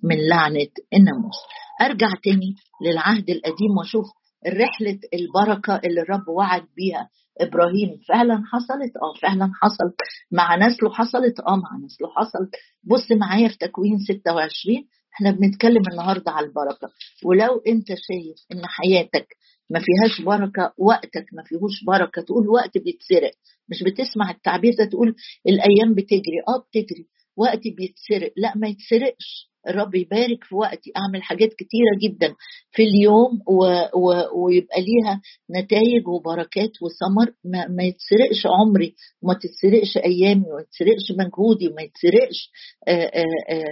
من 0.05 0.17
لعنة 0.29 0.69
الناموس 0.95 1.37
أرجع 1.81 2.09
تاني 2.25 2.55
للعهد 2.83 3.31
القديم 3.31 3.71
وأشوف 3.79 4.07
رحلة 4.47 4.99
البركة 5.15 5.81
اللي 5.85 6.01
الرب 6.01 6.29
وعد 6.29 6.63
بيها. 6.77 7.09
إبراهيم 7.41 8.01
فعلا 8.09 8.43
حصلت؟ 8.53 8.93
آه 8.97 9.15
فعلا 9.23 9.51
حصلت 9.63 9.95
مع 10.33 10.57
نسله 10.57 10.91
حصلت؟ 10.91 11.41
آه 11.41 11.57
مع 11.57 11.77
نسله 11.85 12.09
حصلت 12.09 12.51
بص 12.85 13.13
معايا 13.13 13.49
في 13.49 13.59
تكوين 13.59 13.99
26 13.99 14.89
إحنا 15.15 15.31
بنتكلم 15.31 15.83
النهارده 15.93 16.33
على 16.33 16.47
البركة. 16.47 16.89
ولو 17.25 17.63
أنت 17.67 17.87
شايف 17.89 18.37
إن 18.53 18.67
حياتك 18.67 19.27
ما 19.71 19.81
فيهاش 19.81 20.21
بركة 20.21 20.73
وقتك 20.79 21.27
ما 21.33 21.43
فيهوش 21.43 21.85
بركة 21.87 22.23
تقول 22.23 22.49
وقت 22.49 22.79
بيتسرق. 22.79 23.31
مش 23.69 23.83
بتسمع 23.83 24.31
التعبير 24.31 24.75
ده 24.79 24.85
تقول 24.85 25.15
الأيام 25.49 25.95
بتجري. 25.95 26.39
آه 26.49 26.59
بتجري. 26.69 27.07
وقت 27.37 27.61
بيتسرق. 27.77 28.33
لا 28.37 28.53
ما 28.57 28.69
يتسرقش. 28.69 29.51
الرب 29.69 29.95
يبارك 29.95 30.45
في 30.45 30.55
وقتي. 30.55 30.93
أعمل 30.97 31.23
حاجات 31.23 31.49
كتيرة 31.49 31.99
جدا 32.03 32.35
في 32.73 32.83
اليوم 32.83 33.41
و... 33.49 33.65
و... 33.99 34.15
ويبقى 34.45 34.81
ليها 34.81 35.21
نتائج 35.59 36.09
وبركات 36.09 36.71
وثمر. 36.83 37.33
ما... 37.45 37.69
ما 37.69 37.83
يتسرقش 37.83 38.47
عمري 38.47 38.95
وما 39.23 39.35
تتسرقش 39.35 39.97
أيامي 39.97 40.45
وما 40.47 40.61
يتسرقش 40.61 41.13
مجهودي 41.19 41.69
وما 41.69 41.83
يتسرقش 41.83 42.51
آآ 42.89 43.11
آآ 43.51 43.65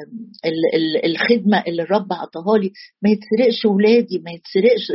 الخدمة 1.05 1.63
اللي 1.69 1.83
الرب 1.83 2.13
عطاها 2.13 2.59
لي. 2.59 2.73
ما 3.03 3.11
يتسرقش 3.11 3.65
ولادي 3.65 4.19
ما 4.19 4.31
يتسرقش 4.31 4.93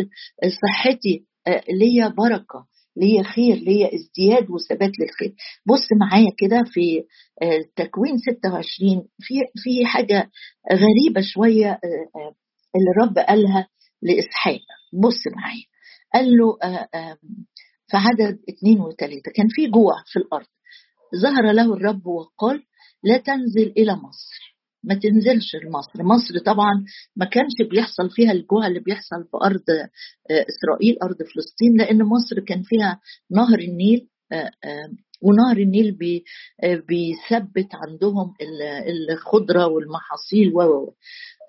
صحتي 0.62 1.26
ليا 1.70 2.08
بركة. 2.08 2.66
ليا 2.98 3.24
خير 3.24 3.56
ليا 3.56 3.90
ازدياد 3.96 4.50
وثبات 4.50 4.92
للخير. 5.00 5.36
بص 5.66 5.88
معايا 6.00 6.32
كده 6.38 6.64
في 6.66 7.04
تكوين 7.76 8.18
26 8.18 9.08
في 9.20 9.34
في 9.56 9.86
حاجة 9.86 10.32
غريبة 10.72 11.22
شوية 11.22 11.80
اللي 12.76 12.92
الرب 12.96 13.18
قالها 13.18 13.68
لإسحاق. 14.02 14.62
بص 14.94 15.28
معايا. 15.36 15.64
قال 16.14 16.38
له 16.38 16.58
في 17.88 17.98
عدد 17.98 18.40
اثنين 18.50 18.80
وثلاثه 18.80 19.32
كان 19.36 19.48
في 19.50 19.68
جوع 19.68 19.94
في 20.06 20.20
الأرض. 20.20 20.48
ظهر 21.22 21.52
له 21.52 21.74
الرب 21.74 22.08
وقال 22.08 22.64
لا 23.04 23.18
تنزل 23.18 23.74
إلى 23.78 23.96
مصر. 23.96 24.49
ما 24.84 24.96
تنزلش 24.96 25.56
لمصر. 25.56 26.04
مصر 26.04 26.40
طبعا 26.46 26.86
ما 27.16 27.26
كانش 27.26 27.70
بيحصل 27.72 28.10
فيها 28.10 28.32
الجوع 28.32 28.68
اللي 28.68 28.80
بيحصل 28.80 29.24
في 29.32 29.38
أرض 29.44 29.64
إسرائيل 30.32 30.98
أرض 31.04 31.16
فلسطين 31.16 31.78
لأن 31.78 32.04
مصر 32.04 32.40
كان 32.48 32.62
فيها 32.64 33.00
نهر 33.32 33.60
النيل 33.60 34.08
ونهر 35.22 35.58
النيل 35.58 35.92
بي 35.92 36.24
بيثبت 36.64 37.68
عندهم 37.74 38.34
الخضرة 39.12 39.68
والمحاصيل 39.68 40.54
و 40.56 40.94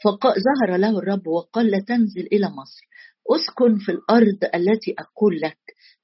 فظهر 0.05 0.77
له 0.77 0.99
الرب 0.99 1.27
وقال 1.27 1.67
لا 1.71 1.79
تنزل 1.89 2.29
إلى 2.33 2.47
مصر. 2.47 2.91
أسكن 3.31 3.79
في 3.79 3.93
الأرض 3.93 4.39
التي 4.55 4.95
أقول 4.99 5.41
لك. 5.41 5.59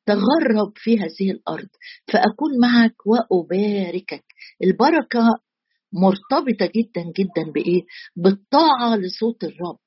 تغرب 0.06 0.72
في 0.76 0.98
هذه 0.98 1.30
الأرض. 1.30 1.68
فأكون 2.12 2.58
معك 2.62 2.94
وأباركك. 3.06 4.24
البركة 4.62 5.20
مرتبطة 5.92 6.66
جدا 6.66 7.02
جدا 7.18 7.52
بإيه؟ 7.52 7.82
بالطاعة 8.16 8.96
لصوت 8.96 9.44
الرب 9.44 9.78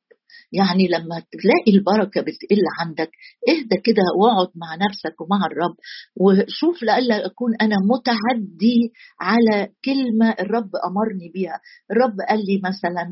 يعني 0.51 0.88
لما 0.88 1.20
تلاقي 1.20 1.77
البركة 1.77 2.22
بتقل 2.22 2.63
عندك 2.79 3.12
اهدى 3.50 3.82
كده 3.84 4.03
واقعد 4.22 4.48
مع 4.56 4.75
نفسك 4.75 5.22
ومع 5.22 5.46
الرب 5.46 5.75
وشوف 6.15 6.84
لألا 6.84 7.25
أكون 7.25 7.56
أنا 7.62 7.75
متعدي 7.91 8.91
على 9.20 9.70
كلمة 9.86 10.29
الرب 10.39 10.70
أمرني 10.89 11.32
بيها 11.34 11.60
الرب 11.91 12.15
قال 12.29 12.39
لي 12.39 12.62
مثلا 12.63 13.12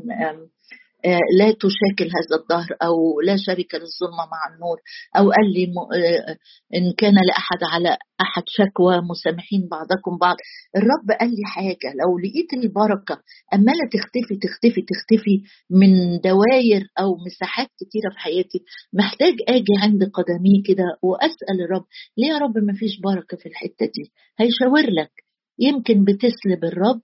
لا 1.38 1.50
تشاكل 1.52 2.04
هذا 2.16 2.42
الدهر 2.42 2.76
أو 2.82 3.20
لا 3.20 3.36
شريك 3.36 3.74
للظلمه 3.74 4.24
مع 4.32 4.54
النور 4.54 4.78
أو 5.16 5.30
قال 5.30 5.52
لي 5.54 5.64
آه، 5.64 6.36
إن 6.76 6.92
كان 6.98 7.14
لأحد 7.14 7.62
على 7.72 7.96
أحد 8.20 8.42
شكوى 8.46 9.00
مسامحين 9.10 9.68
بعضكم 9.70 10.18
بعض. 10.20 10.36
الرب 10.76 11.18
قال 11.20 11.30
لي 11.30 11.44
حاجة 11.46 11.88
لو 12.00 12.18
لقيت 12.18 12.52
البركه 12.64 13.22
أمالة 13.54 13.84
تختفي 13.92 14.34
تختفي 14.42 14.82
تختفي 14.82 15.42
من 15.70 16.20
دواير 16.20 16.82
أو 17.00 17.16
مساحات 17.26 17.68
كتيرة 17.80 18.10
في 18.12 18.18
حياتي 18.18 18.58
محتاج 18.92 19.34
آجي 19.48 19.74
عند 19.82 20.02
قدمي 20.14 20.62
كده 20.66 20.84
وأسأل 21.02 21.60
الرب 21.64 21.84
ليه 22.18 22.28
يا 22.28 22.38
رب 22.38 22.58
ما 22.58 22.72
فيش 22.72 23.00
بركه 23.00 23.36
في 23.36 23.46
الحتة 23.48 23.86
دي؟ 23.94 24.12
هيشاور 24.38 24.90
لك. 24.90 25.12
يمكن 25.58 26.04
بتسلب 26.04 26.64
الرب 26.64 27.00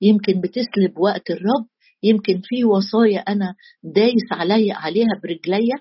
يمكن 0.00 0.40
بتسلب 0.40 0.98
وقت 0.98 1.30
الرب 1.30 1.66
يمكن 2.02 2.40
في 2.44 2.64
وصايا 2.64 3.18
أنا 3.20 3.54
دايس 3.82 4.32
علي 4.32 4.72
عليها 4.72 5.20
برجليا؟ 5.22 5.78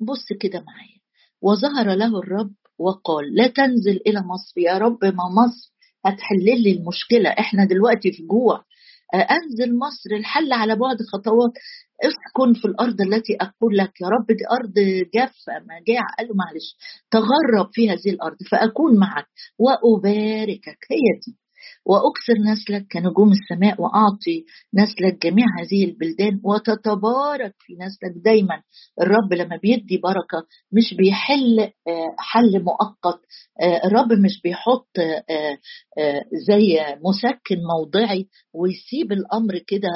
بص 0.00 0.26
كده 0.40 0.64
معايا. 0.66 0.98
وظهر 1.42 1.94
له 1.96 2.18
الرب 2.18 2.52
وقال 2.78 3.34
لا 3.34 3.46
تنزل 3.46 4.00
إلى 4.06 4.20
مصر 4.20 4.52
يا 4.58 4.78
رب 4.78 5.04
ما 5.04 5.24
مصر 5.44 5.72
هتحل 6.04 6.44
لي 6.62 6.72
المشكلة 6.72 7.30
إحنا 7.30 7.64
دلوقتي 7.64 8.12
في 8.12 8.22
جوع. 8.22 8.64
انزل 9.14 9.78
مصر 9.78 10.10
الحل 10.18 10.52
على 10.52 10.76
بعد 10.76 10.96
خطوات. 11.12 11.52
اسكن 12.04 12.60
في 12.60 12.64
الأرض 12.68 13.00
التي 13.00 13.36
أقول 13.40 13.76
لك 13.76 14.00
يا 14.00 14.06
رب 14.08 14.26
دي 14.26 14.44
أرض 14.60 14.74
جافة 15.14 15.52
مجاعة. 15.64 16.14
قال 16.18 16.28
له 16.28 16.34
معلش 16.34 16.76
تغرب 17.10 17.70
في 17.72 17.90
هذه 17.90 18.10
الأرض 18.14 18.36
فأكون 18.50 18.98
معك 18.98 19.26
وأباركك. 19.58 20.78
هي 20.90 21.20
دي. 21.26 21.36
وأكثر 21.86 22.34
نسلك 22.52 22.86
كنجوم 22.92 23.30
السماء 23.32 23.82
وأعطي 23.82 24.44
نسلك 24.74 25.26
جميع 25.26 25.46
هذه 25.60 25.84
البلدان 25.84 26.40
وتتبارك 26.44 27.54
في 27.58 27.72
نسلك 27.74 28.22
دايما. 28.24 28.62
الرب 29.00 29.32
لما 29.32 29.56
بيدي 29.56 29.96
بركة 29.98 30.46
مش 30.72 30.94
بيحل 30.94 31.60
آه، 31.60 32.14
حل 32.18 32.62
مؤقت. 32.64 33.20
آه، 33.62 33.80
الرب 33.86 34.12
مش 34.12 34.40
بيحط 34.44 34.98
آه، 35.30 35.58
زي 36.48 36.78
مسكن 37.04 37.56
موضعي 37.76 38.28
ويسيب 38.54 39.12
الأمر 39.12 39.58
كده 39.58 39.88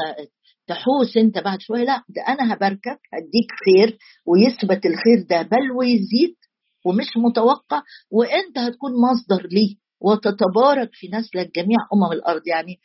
تحوس 0.66 1.16
أنت 1.16 1.38
بعد 1.38 1.60
شوية. 1.60 1.84
لا 1.84 2.02
ده 2.08 2.22
أنا 2.28 2.54
هباركك 2.54 3.00
هديك 3.14 3.50
خير 3.64 3.98
ويثبت 4.26 4.86
الخير 4.86 5.26
ده 5.30 5.42
بل 5.42 5.72
ويزيد 5.78 6.34
ومش 6.86 7.06
متوقع 7.16 7.82
وأنت 8.10 8.58
هتكون 8.58 8.92
مصدر 8.92 9.46
ليه. 9.52 9.85
وتتبارك 10.00 10.90
في 10.92 11.08
نسلك 11.12 11.54
جميع 11.56 11.78
أمم 11.94 12.12
الأرض. 12.12 12.42
يعني 12.46 12.76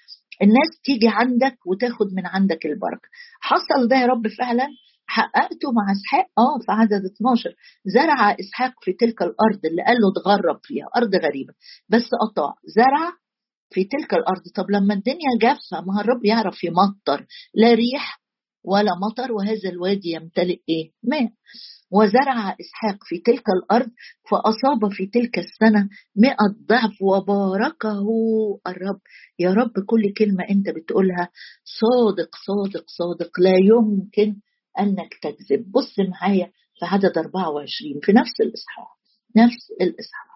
الناس 0.41 0.81
تيجي 0.83 1.07
عندك 1.09 1.57
وتاخد 1.67 2.07
من 2.13 2.25
عندك 2.25 2.65
البركة. 2.65 3.09
حصل 3.41 3.87
ده 3.87 3.95
يا 3.95 4.05
رب 4.05 4.27
فعلا؟ 4.27 4.67
حققته 5.05 5.71
مع 5.71 5.91
إسحاق؟ 5.91 6.25
آه 6.37 6.57
في 6.65 6.71
عدد 6.71 7.05
12 7.05 7.55
زرع 7.85 8.31
إسحاق 8.39 8.73
في 8.81 8.93
تلك 8.93 9.21
الأرض 9.21 9.65
اللي 9.65 9.83
قال 9.87 9.97
له 10.01 10.07
اتغرب 10.11 10.59
فيها 10.63 10.85
أرض 10.97 11.15
غريبة. 11.15 11.53
بس 11.89 12.09
اطاع 12.29 12.53
زرع 12.75 13.11
في 13.73 13.83
تلك 13.83 14.13
الأرض. 14.13 14.41
طب 14.55 14.71
لما 14.71 14.93
الدنيا 14.93 15.31
جافة 15.41 15.81
ما 15.87 16.01
الرب 16.01 16.25
يعرف 16.25 16.63
يمطر. 16.63 17.25
لا 17.53 17.73
ريح 17.73 18.21
ولا 18.63 18.91
مطر 19.01 19.31
وهذا 19.31 19.69
الوادي 19.69 20.11
يمتلئ 20.11 20.59
إيه؟ 20.69 20.91
ماء. 21.03 21.29
وزرع 21.91 22.55
إسحاق 22.61 22.97
في 23.03 23.17
تلك 23.17 23.43
الأرض 23.49 23.89
فأصاب 24.31 24.91
في 24.91 25.05
تلك 25.05 25.37
السنة 25.39 25.89
مئة 26.15 26.55
ضعف 26.69 27.01
وباركه 27.01 27.99
الرب. 28.67 28.99
يا 29.39 29.53
رب 29.53 29.85
كل 29.85 30.13
كلمة 30.17 30.43
أنت 30.49 30.69
بتقولها 30.69 31.29
صادق 31.63 32.29
صادق 32.47 32.85
صادق. 32.87 33.39
لا 33.39 33.53
يمكن 33.57 34.35
أنك 34.79 35.13
تكذب. 35.21 35.71
بص 35.71 35.95
معايا 35.99 36.45
في 36.79 36.85
عدد 36.85 37.17
24 37.17 37.99
في 38.03 38.11
نفس 38.11 38.41
الإصحاح 38.41 38.87
نفس 39.37 39.71
الإصحاح. 39.81 40.31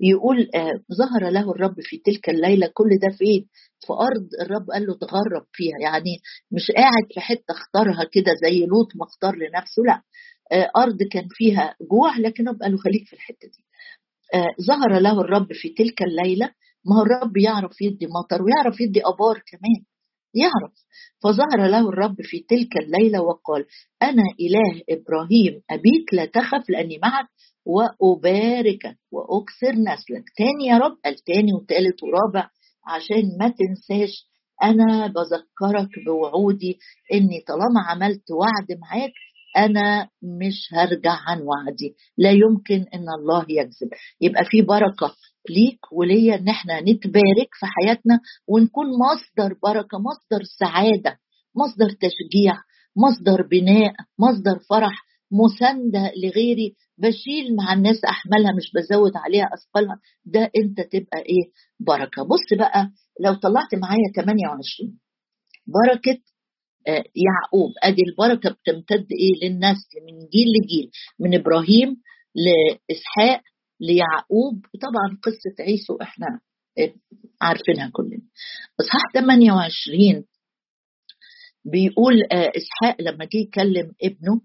يقول 0.00 0.50
آه 0.54 0.80
ظهر 0.98 1.30
له 1.30 1.50
الرب 1.50 1.74
في 1.80 1.98
تلك 1.98 2.28
الليلة 2.28 2.66
كل 2.74 2.88
ده 3.02 3.16
فين؟ 3.18 3.48
في 3.86 3.92
أرض 3.92 4.28
الرب 4.42 4.70
قال 4.70 4.86
له 4.86 4.94
تغرب 4.94 5.46
فيها. 5.52 5.76
يعني 5.82 6.18
مش 6.52 6.70
قاعد 6.76 7.06
في 7.14 7.20
حتة 7.20 7.50
اختارها 7.50 8.04
كده 8.12 8.32
زي 8.44 8.66
لوط 8.66 8.96
ما 8.96 9.04
اختار 9.04 9.34
لنفسه 9.36 9.82
لا. 9.86 10.02
آه، 10.52 10.70
أرض 10.76 10.98
كان 11.12 11.28
فيها 11.30 11.74
جوع 11.90 12.18
لكن 12.18 12.44
قال 12.48 12.72
له 12.72 12.78
خليك 12.78 13.06
في 13.06 13.12
الحتة 13.12 13.48
دي. 13.48 13.64
آه، 14.34 14.54
ظهر 14.66 14.98
له 15.00 15.20
الرب 15.20 15.52
في 15.52 15.68
تلك 15.68 16.02
الليلة 16.02 16.50
ما 16.86 16.96
هو 16.98 17.02
الرب 17.02 17.36
يعرف 17.36 17.80
يدي 17.82 18.06
مطر 18.06 18.42
ويعرف 18.42 18.80
يدي 18.80 19.00
أبار 19.00 19.42
كمان 19.46 19.84
يعرف. 20.34 20.72
فظهر 21.22 21.66
له 21.70 21.88
الرب 21.88 22.16
في 22.22 22.38
تلك 22.48 22.76
الليلة 22.76 23.20
وقال 23.22 23.66
أنا 24.02 24.22
إله 24.40 24.82
إبراهيم 24.90 25.62
أبيك 25.70 26.14
لا 26.14 26.24
تخف 26.24 26.70
لأني 26.70 26.98
معك 27.02 27.26
واباركك 28.00 28.96
وأكثر 29.12 29.72
نسلك. 29.72 30.24
تاني 30.36 30.66
يا 30.66 30.78
رب؟ 30.78 30.96
قال 31.04 31.14
تاني 31.14 31.52
وتالت 31.52 32.02
ورابع 32.02 32.50
عشان 32.86 33.22
ما 33.40 33.48
تنساش 33.48 34.26
أنا 34.62 35.06
بذكرك 35.06 35.88
بوعودي 36.06 36.78
إني 37.12 37.40
طالما 37.48 37.80
عملت 37.88 38.30
وعد 38.30 38.78
معاك 38.80 39.12
أنا 39.56 40.08
مش 40.22 40.68
هرجع 40.72 41.12
عن 41.26 41.40
وعدي. 41.42 41.94
لا 42.18 42.30
يمكن 42.30 42.84
إن 42.94 43.08
الله 43.18 43.46
يكذب. 43.48 43.90
يبقى 44.20 44.44
في 44.44 44.62
بركة 44.62 45.14
ليك 45.50 45.92
وليا 45.92 46.34
إن 46.34 46.48
إحنا 46.48 46.80
نتبارك 46.80 47.48
في 47.60 47.66
حياتنا 47.66 48.20
ونكون 48.48 48.86
مصدر 48.86 49.56
بركة 49.62 49.98
مصدر 49.98 50.44
سعادة 50.58 51.18
مصدر 51.56 51.90
تشجيع 51.90 52.54
مصدر 52.96 53.46
بناء 53.50 53.92
مصدر 54.18 54.58
فرح 54.70 55.06
مساندة 55.32 56.12
لغيري. 56.22 56.74
بشيل 56.98 57.56
مع 57.56 57.72
الناس 57.72 58.04
احملها 58.04 58.52
مش 58.52 58.72
بزود 58.74 59.12
عليها 59.16 59.48
أثقالها. 59.54 60.00
ده 60.24 60.50
أنت 60.56 60.80
تبقى 60.80 61.18
إيه؟ 61.18 61.52
بركة. 61.80 62.22
بص 62.22 62.58
بقى 62.58 62.90
لو 63.20 63.34
طلعت 63.34 63.74
معايا 63.74 64.12
28 64.16 64.98
بركة 65.66 66.20
يعقوب 67.14 67.72
أدي 67.82 68.02
البركة 68.02 68.50
بتمتد 68.50 69.06
إيه 69.12 69.48
للنسل 69.48 69.96
من 70.06 70.18
جيل 70.18 70.46
لجيل 70.62 70.90
من 71.20 71.34
إبراهيم 71.34 71.96
لإسحاق 72.34 73.42
ليعقوب 73.80 74.66
طبعا 74.82 75.18
قصة 75.22 75.54
عيسو 75.64 75.96
إحنا 76.02 76.26
آه، 76.78 76.92
عارفينها 77.42 77.90
كلنا. 77.92 78.22
إصحاح 78.80 79.02
28 79.14 80.24
بيقول 81.64 82.14
آه، 82.32 82.52
إسحاق 82.56 82.96
لما 83.02 83.24
جه 83.24 83.36
يكلم 83.38 83.92
ابنه 84.02 84.40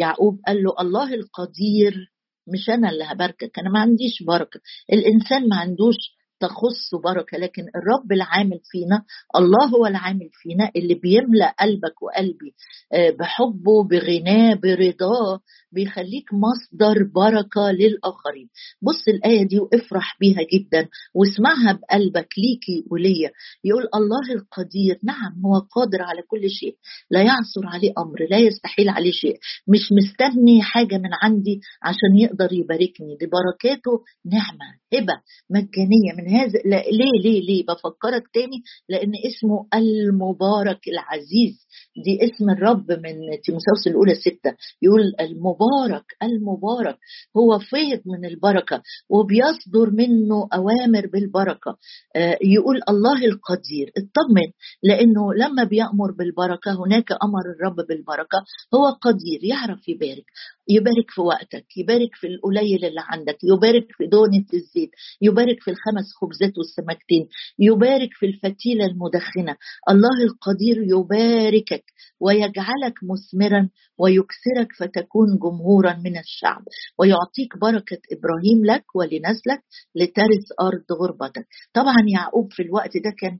يعقوب 0.00 0.40
قال 0.46 0.62
له 0.62 0.74
الله 0.80 1.14
القدير 1.14 2.12
مش 2.52 2.70
أنا 2.70 2.90
اللي 2.90 3.04
هباركك 3.04 3.58
أنا 3.58 3.70
ما 3.70 3.80
عنديش 3.80 4.22
بركة 4.26 4.60
الإنسان 4.92 5.48
ما 5.48 5.56
عندوش 5.56 5.96
تخص 6.40 6.94
بركه 7.04 7.38
لكن 7.38 7.62
الرب 7.62 8.12
العامل 8.12 8.60
فينا 8.70 9.02
الله 9.36 9.68
هو 9.68 9.86
العامل 9.86 10.30
فينا 10.32 10.70
اللي 10.76 10.94
بيملأ 10.94 11.54
قلبك 11.60 12.02
وقلبي 12.02 12.54
آه، 12.92 13.10
بحبه 13.10 13.84
بغناه 13.84 14.54
برضاه 14.54 15.40
بيخليك 15.72 16.24
مصدر 16.34 17.04
بركة 17.14 17.70
للآخرين. 17.70 18.48
بص 18.82 19.08
الآية 19.08 19.46
دي 19.48 19.58
وافرح 19.58 20.16
بيها 20.20 20.40
جدا 20.54 20.88
واسمعها 21.14 21.72
بقلبك 21.72 22.28
ليكي 22.38 22.84
وليا. 22.90 23.30
يقول 23.64 23.82
الله 23.94 24.32
القدير 24.34 24.98
نعم 25.02 25.46
هو 25.46 25.58
قادر 25.58 26.02
على 26.02 26.22
كل 26.22 26.50
شيء 26.50 26.76
لا 27.10 27.20
يعثر 27.22 27.66
عليه 27.66 27.92
أمر 27.98 28.18
لا 28.30 28.38
يستحيل 28.38 28.88
عليه 28.88 29.12
شيء. 29.12 29.38
مش 29.68 29.80
مستني 29.92 30.62
حاجة 30.62 30.98
من 30.98 31.10
عندي 31.22 31.60
عشان 31.82 32.18
يقدر 32.18 32.52
يباركني 32.52 33.16
دي 33.20 33.26
بركاته 33.26 33.92
نعمة 34.26 34.66
هبة 34.94 35.20
مجانية 35.50 36.12
من 36.18 36.29
هذا 36.30 36.58
لا 36.64 36.76
ليه 36.76 37.22
ليه 37.22 37.40
ليه؟ 37.40 37.64
بفكرك 37.64 38.22
تاني 38.34 38.62
لأن 38.88 39.12
اسمه 39.28 39.66
المبارك 39.74 40.88
العزيز. 40.88 41.66
دي 42.04 42.18
اسم 42.24 42.50
الرب 42.50 42.90
من 42.92 43.14
تيموثاوس 43.44 43.86
الأولى 43.86 44.14
ستة 44.14 44.56
يقول 44.82 45.02
المبارك 45.20 46.04
المبارك. 46.22 46.98
هو 47.36 47.58
فيض 47.58 48.00
من 48.06 48.24
البركة 48.24 48.82
وبيصدر 49.10 49.90
منه 49.90 50.48
أوامر 50.54 51.06
بالبركة. 51.12 51.76
آه، 52.16 52.38
يقول 52.44 52.80
الله 52.88 53.24
القدير. 53.24 53.92
اطمن 53.98 54.48
لأنه 54.82 55.34
لما 55.34 55.64
بيأمر 55.64 56.10
بالبركة 56.18 56.70
هناك 56.84 57.12
أمر 57.12 57.44
الرب 57.56 57.86
بالبركة. 57.88 58.38
هو 58.74 58.86
قدير 58.90 59.40
يعرف 59.42 59.88
يبارك. 59.88 60.24
يبارك 60.70 61.10
في 61.10 61.20
وقتك 61.20 61.66
يبارك 61.76 62.10
في 62.14 62.26
القليل 62.26 62.84
اللي 62.84 63.00
عندك 63.12 63.38
يبارك 63.44 63.86
في 63.96 64.06
دونة 64.06 64.44
الزيت 64.54 64.90
يبارك 65.22 65.56
في 65.62 65.70
الخمس 65.70 66.06
خبزات 66.20 66.58
والسمكتين 66.58 67.28
يبارك 67.58 68.08
في 68.12 68.26
الفتيلة 68.26 68.84
المدخنة. 68.86 69.56
الله 69.90 70.16
القدير 70.24 70.76
يباركك 70.82 71.84
ويجعلك 72.20 72.94
مثمرا 73.10 73.68
ويكسرك 73.98 74.68
فتكون 74.78 75.28
جمهورا 75.42 75.92
من 76.04 76.18
الشعب 76.18 76.62
ويعطيك 76.98 77.58
بركة 77.62 78.00
إبراهيم 78.12 78.64
لك 78.64 78.84
ولنسلك 78.94 79.62
لترث 79.94 80.46
أرض 80.60 80.84
غربتك. 81.00 81.46
طبعا 81.74 81.96
يعقوب 82.08 82.52
في 82.52 82.62
الوقت 82.62 82.96
ده 82.96 83.10
كان 83.20 83.38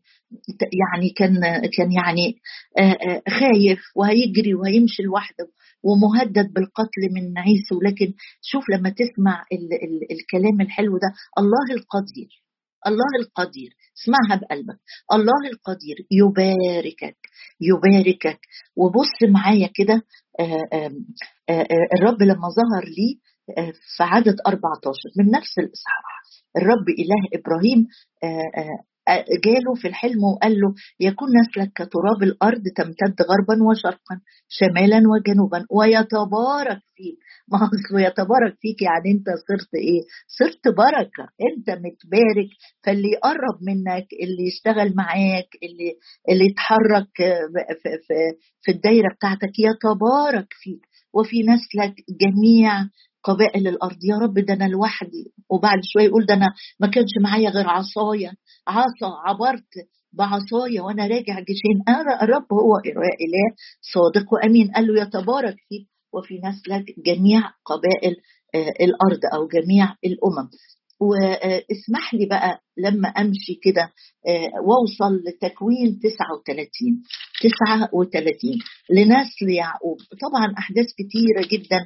يعني 0.60 1.10
كان 1.16 1.40
كان 1.76 1.92
يعني 1.92 2.40
خايف 3.28 3.80
وهيجري 3.96 4.54
وهيمشي 4.54 5.02
لوحده 5.02 5.48
ومهدد 5.82 6.52
بالقتل 6.52 7.02
من 7.14 7.38
عيسو. 7.38 7.80
لكن 7.82 8.14
شوف 8.42 8.64
لما 8.70 8.90
تسمع 8.90 9.44
ال 9.52 9.72
ال 9.72 10.12
الكلام 10.12 10.60
الحلو 10.60 10.92
ده 10.98 11.12
الله 11.38 11.66
القدير 11.78 12.42
الله 12.86 13.10
القدير 13.20 13.70
اسمعها 13.98 14.40
بقلبك 14.40 14.78
الله 15.12 15.50
القدير 15.52 15.96
يباركك 16.10 17.18
يباركك. 17.60 18.40
وبص 18.76 19.30
معايا 19.32 19.70
كده 19.74 20.02
الرب 21.98 22.22
لما 22.22 22.48
ظهر 22.48 22.84
لي 22.84 23.18
في 23.96 24.02
عدد 24.02 24.36
14 24.46 24.92
من 25.18 25.30
نفس 25.30 25.58
الإصحاح 25.58 26.22
الرب 26.56 26.86
إله 26.98 27.40
إبراهيم 27.40 27.86
جاله 29.44 29.74
في 29.82 29.88
الحلم 29.88 30.24
وقال 30.24 30.52
له 30.60 30.74
يكون 31.00 31.28
نسلك 31.40 31.72
كتراب 31.72 32.22
الأرض 32.22 32.62
تمتد 32.76 33.16
غربا 33.30 33.64
وشرقا 33.70 34.20
شمالا 34.48 34.96
وجنوبا 35.12 35.66
ويتبارك 35.70 36.82
فيك. 36.96 37.18
ما 37.52 37.58
أصله 37.58 38.00
يتبارك 38.06 38.54
فيك 38.60 38.82
يعني 38.82 39.10
أنت 39.14 39.26
صرت 39.48 39.74
إيه؟ 39.74 40.02
صرت 40.38 40.68
بركة. 40.68 41.24
أنت 41.48 41.70
متبارك. 41.70 42.50
فاللي 42.84 43.08
يقرب 43.08 43.56
منك 43.62 44.06
اللي 44.22 44.42
يشتغل 44.48 44.94
معاك 44.96 45.48
اللي 45.62 45.90
اللي 46.30 46.44
يتحرك 46.50 47.08
في, 47.82 47.88
في, 48.06 48.14
في 48.62 48.70
الدايرة 48.72 49.14
بتاعتك 49.14 49.52
يتبارك 49.58 50.48
فيك. 50.62 50.82
وفي 51.14 51.36
نسلك 51.42 51.94
جميع 52.22 52.72
قبائل 53.24 53.68
الأرض. 53.68 53.98
يا 54.04 54.16
رب 54.16 54.38
ده 54.38 54.54
أنا 54.54 54.64
لوحدي. 54.64 55.32
وبعد 55.50 55.78
شوية 55.92 56.04
يقول 56.04 56.26
ده 56.26 56.34
أنا 56.34 56.46
ما 56.80 56.86
كانش 56.86 57.10
معايا 57.22 57.50
غير 57.50 57.68
عصاية. 57.68 58.32
عصا 58.68 59.10
عبرت 59.26 59.70
بعصايا 60.12 60.82
وأنا 60.82 61.02
راجع 61.02 61.40
جيشين. 61.40 61.82
أنا 61.88 62.22
الرب 62.22 62.52
هو 62.52 62.76
إله 62.86 63.54
صادق 63.94 64.32
وأمين. 64.32 64.70
قال 64.70 64.86
له 64.86 65.02
يتبارك 65.02 65.56
فيك 65.68 65.88
وفي 66.12 66.34
نسلك 66.44 66.84
جميع 67.06 67.40
قبائل 67.64 68.16
الأرض 68.80 69.20
أو 69.34 69.48
جميع 69.48 69.94
الأمم. 70.04 70.48
واسمح 71.00 72.14
لي 72.14 72.26
بقى 72.26 72.60
لما 72.78 73.08
أمشي 73.08 73.54
كده 73.62 73.92
وأوصل 74.66 75.14
لتكوين 75.26 75.98
39 76.02 77.02
39 77.42 78.58
لنسل 78.90 79.48
يعقوب 79.56 79.96
طبعا 80.24 80.54
أحداث 80.58 80.86
كتيرة 80.98 81.42
جدا 81.52 81.80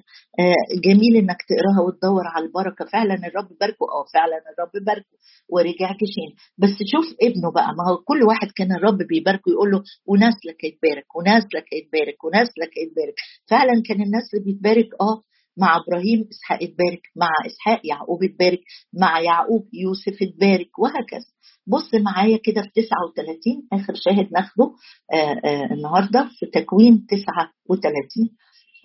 جميل 0.84 1.16
إنك 1.16 1.38
تقراها 1.48 1.80
وتدور 1.86 2.22
على 2.34 2.44
البركة. 2.46 2.84
فعلا 2.92 3.14
الرب 3.14 3.48
باركه. 3.60 3.84
آه 3.96 4.04
فعلا 4.14 4.36
الرب 4.52 4.84
باركه. 4.86 5.16
ورجع 5.48 5.92
كشين. 6.00 6.30
بس 6.58 6.74
شوف 6.92 7.06
ابنه 7.22 7.50
بقى. 7.54 7.68
ما 7.78 7.84
هو 7.90 7.96
كل 7.96 8.22
واحد 8.22 8.48
كان 8.56 8.72
الرب 8.72 8.98
بيباركه 9.10 9.48
يقول 9.50 9.70
له 9.70 9.82
ونسلك 10.06 10.58
هيتبارك 10.64 11.16
ونسلك 11.16 11.64
هيتبارك 11.74 12.24
ونسلك 12.24 12.70
هيتبارك 12.78 13.14
فعلا 13.50 13.82
كان 13.86 14.02
النسل 14.02 14.44
بيتبارك 14.44 14.88
آه 15.00 15.22
مع 15.58 15.76
إبراهيم 15.76 16.28
إسحاق 16.32 16.58
اتبارك 16.62 17.02
مع 17.16 17.28
إسحاق 17.46 17.80
يعقوب 17.84 18.22
اتبارك 18.24 18.60
مع 19.00 19.20
يعقوب 19.20 19.68
يوسف 19.72 20.22
اتبارك 20.22 20.78
وهكذا. 20.78 21.26
بص 21.66 21.94
معايا 21.94 22.36
كده 22.44 22.62
في 22.62 22.70
39 22.82 23.68
آخر 23.72 23.94
شاهد 23.94 24.32
ناخده 24.32 24.72
آآ 25.12 25.40
آآ 25.44 25.74
النهارده 25.74 26.30
في 26.38 26.46
تكوين 26.46 27.06
39 27.06 28.30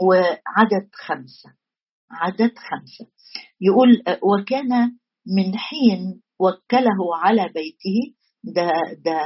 وعدد 0.01 0.89
خمسة 0.93 1.49
عدد 2.11 2.51
خمسة. 2.57 3.11
يقول 3.61 4.03
وكان 4.23 4.91
من 5.27 5.57
حين 5.57 6.21
وكله 6.39 7.15
على 7.23 7.43
بيته 7.43 8.15
ده 8.43 8.71
ده 9.05 9.21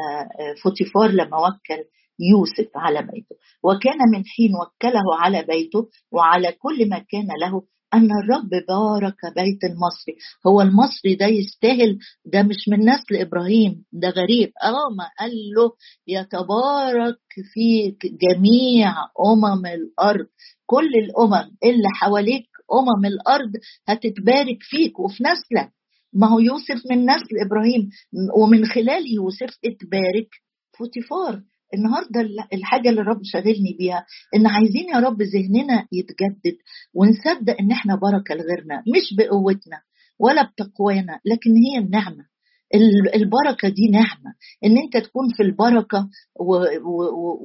فوتيفار 0.64 1.12
لما 1.12 1.38
وكل 1.38 1.84
يوسف 2.20 2.72
على 2.76 3.02
بيته. 3.02 3.36
وكان 3.64 3.98
من 4.14 4.26
حين 4.26 4.52
وكله 4.56 5.16
على 5.20 5.44
بيته 5.44 5.90
وعلى 6.12 6.52
كل 6.52 6.90
ما 6.90 7.00
كان 7.00 7.28
له 7.42 7.62
أن 7.94 8.10
الرب 8.24 8.50
بارك 8.50 9.16
بيت 9.36 9.64
المصري. 9.72 10.16
هو 10.48 10.62
المصري 10.62 11.16
ده 11.16 11.26
يستاهل 11.26 12.00
ده 12.26 12.44
مش 12.44 12.56
من 12.70 12.80
نسل 12.90 13.16
إبراهيم 13.16 13.86
ده 13.92 14.10
غريب. 14.10 14.52
آه 14.64 14.96
ما 14.98 15.06
قال 15.20 15.32
له 15.58 15.72
يتبارك 16.08 17.20
فيك 17.54 17.98
جميع 18.06 18.94
أمم 19.26 19.66
الأرض. 19.66 20.26
كل 20.66 20.90
الأمم 20.96 21.52
اللي 21.64 21.88
حواليك 22.02 22.46
أمم 22.74 23.06
الأرض 23.06 23.52
هتتبارك 23.88 24.58
فيك 24.62 25.00
وفي 25.00 25.24
نسلك. 25.24 25.72
ما 26.14 26.28
هو 26.28 26.40
يوسف 26.40 26.82
من 26.92 27.06
نسل 27.06 27.36
إبراهيم 27.46 27.90
ومن 28.38 28.66
خلال 28.66 29.14
يوسف 29.16 29.58
اتبارك 29.66 30.30
فوتيفار. 30.78 31.42
النهارده 31.74 32.22
الحاجة 32.54 32.90
اللي 32.90 33.02
الرب 33.02 33.20
شاغلني 33.24 33.76
بيها 33.80 34.06
إن 34.36 34.48
عايزين 34.48 34.90
يا 34.94 35.00
رب 35.00 35.22
ذهننا 35.22 35.88
يتجدد 35.92 36.58
ونصدق 36.94 37.56
إن 37.60 37.72
إحنا 37.72 37.96
بركة 37.96 38.36
لغيرنا 38.36 38.78
مش 38.96 39.16
بقوتنا 39.18 39.82
ولا 40.20 40.44
بتقوانا 40.52 41.20
لكن 41.26 41.50
هي 41.58 41.78
النعمة. 41.86 42.26
البركة 43.16 43.70
دي 43.70 43.88
نعمة. 43.92 44.34
إن 44.66 44.78
أنت 44.78 44.98
تكون 45.06 45.30
في 45.38 45.44
البركة 45.44 46.10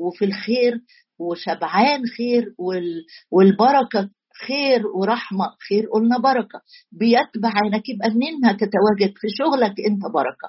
وفي 0.05 0.25
الخير 0.25 0.81
وشبعان 1.19 2.03
خير 2.19 2.55
والبركة 3.33 4.11
خير 4.47 4.87
ورحمة 4.87 5.47
خير 5.69 5.87
قلنا 5.93 6.19
بركة. 6.19 6.61
بيتبع 6.93 7.51
عينك 7.64 7.88
يبقى 7.88 8.11
منين 8.11 8.45
هتتواجد 8.45 9.12
في 9.17 9.27
شغلك 9.38 9.75
أنت 9.88 10.03
بركة. 10.14 10.49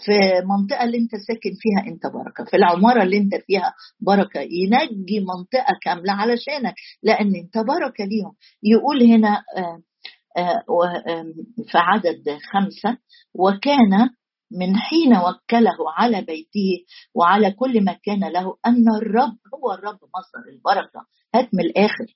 في 0.00 0.38
المنطقة 0.38 0.84
اللي 0.84 0.98
انت 0.98 1.10
ساكن 1.10 1.50
فيها 1.60 1.92
انت 1.92 2.06
بركة 2.06 2.44
في 2.50 2.56
العمارة 2.56 3.02
اللي 3.02 3.18
انت 3.18 3.34
فيها 3.46 3.74
بركة 4.00 4.40
ينجي 4.40 5.20
منطقة 5.20 5.74
كاملة 5.82 6.12
علشانك 6.12 6.74
لأن 7.02 7.34
انت 7.36 7.58
بركة 7.58 8.04
ليهم. 8.04 8.34
يقول 8.62 9.02
هنا 9.02 9.42
في 11.70 11.78
عدد 11.78 12.38
خمسة 12.52 12.98
وكان 13.34 14.10
من 14.52 14.76
حين 14.76 15.16
وكله 15.16 15.92
على 15.98 16.20
بيته 16.20 16.84
وعلى 17.14 17.50
كل 17.50 17.84
ما 17.84 17.92
كان 18.04 18.20
له 18.32 18.56
أن 18.66 18.84
الرب 19.02 19.36
هو 19.54 19.72
الرب 19.72 19.98
مصدر 20.18 20.48
البركة. 20.52 21.00
هات 21.34 21.48
من 21.54 21.60
الآخر. 21.60 22.06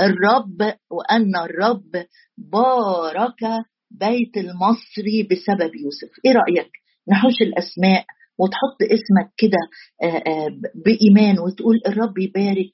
الرب 0.00 0.74
وأن 0.90 1.36
الرب 1.36 2.04
بارك 2.38 3.64
بيت 3.90 4.36
المصري 4.36 5.22
بسبب 5.30 5.74
يوسف. 5.74 6.10
إيه 6.24 6.32
رأيك؟ 6.32 6.70
نحوش 7.10 7.34
الأسماء 7.42 8.04
وتحط 8.38 8.78
اسمك 8.82 9.30
كده 9.36 9.58
بإيمان 10.84 11.38
وتقول 11.38 11.80
الرب 11.86 12.18
يبارك 12.18 12.70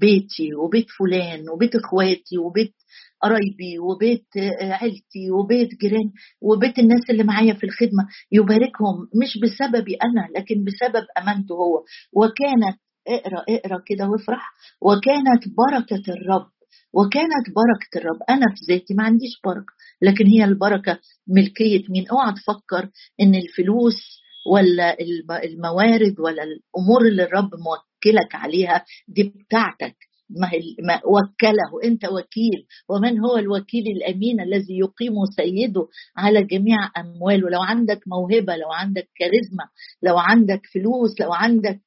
بيتي 0.00 0.54
وبيت 0.54 0.86
فلان 0.98 1.50
وبيت 1.50 1.74
إخواتي 1.76 2.38
وبيت 2.38 2.74
قرايبي 3.22 3.78
وبيت 3.78 4.26
عيلتي 4.60 5.30
وبيت 5.30 5.68
جيران 5.80 6.10
وبيت 6.40 6.78
الناس 6.78 7.10
اللي 7.10 7.24
معايا 7.24 7.54
في 7.54 7.64
الخدمة 7.64 8.06
يباركهم 8.32 8.96
مش 9.22 9.38
بسببي 9.42 9.94
أنا 9.94 10.28
لكن 10.38 10.64
بسبب 10.64 11.04
أمانته 11.18 11.52
هو. 11.54 11.84
وكانت 12.12 12.78
اقرأ 13.08 13.44
اقرأ 13.48 13.82
كده 13.86 14.08
وافرح 14.08 14.52
وكانت 14.82 15.42
بركة 15.58 16.02
الرب 16.12 16.46
وكانت 16.94 17.46
بركة 17.56 17.98
الرب. 17.98 18.18
أنا 18.30 18.46
في 18.54 18.72
ذاتي 18.72 18.94
ما 18.94 19.02
عنديش 19.04 19.40
بركة 19.44 19.72
لكن 20.02 20.26
هي 20.26 20.44
البركة 20.44 20.98
ملكية. 21.28 21.82
مين 21.90 22.08
اوعى 22.08 22.32
تفكر 22.32 22.88
إن 23.20 23.34
الفلوس 23.34 24.22
ولا 24.52 24.96
الموارد 25.44 26.20
ولا 26.20 26.42
الأمور 26.42 27.02
اللي 27.08 27.22
الرب 27.22 27.50
موكلك 27.54 28.34
عليها 28.34 28.84
دي 29.08 29.22
بتاعتك؟ 29.22 29.96
ما, 30.40 30.50
ما 30.86 31.00
وكله. 31.06 31.84
أنت 31.84 32.04
وكيل 32.04 32.66
ومن 32.88 33.20
هو 33.20 33.36
الوكيل 33.36 33.84
الأمين 33.96 34.40
الذي 34.40 34.78
يقيم 34.78 35.14
سيده 35.36 35.88
على 36.16 36.42
جميع 36.44 36.76
أمواله؟ 36.98 37.50
لو 37.50 37.60
عندك 37.62 38.00
موهبة 38.06 38.56
لو 38.56 38.72
عندك 38.72 39.08
كاريزما 39.18 39.64
لو 40.02 40.18
عندك 40.18 40.60
فلوس 40.74 41.20
لو 41.20 41.32
عندك 41.32 41.80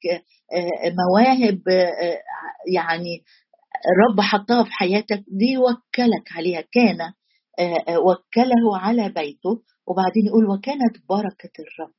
مواهب 1.09 1.61
يعني 2.75 3.23
الرب 3.91 4.21
حطها 4.21 4.63
في 4.63 4.71
حياتك 4.71 5.23
دي 5.27 5.57
وكلك 5.57 6.31
عليها. 6.31 6.61
كان 6.61 6.97
وكله 7.97 8.77
على 8.77 9.09
بيته 9.09 9.61
وبعدين 9.87 10.25
يقول 10.27 10.45
وكانت 10.49 10.97
بركة 11.09 11.51
الرب. 11.59 11.93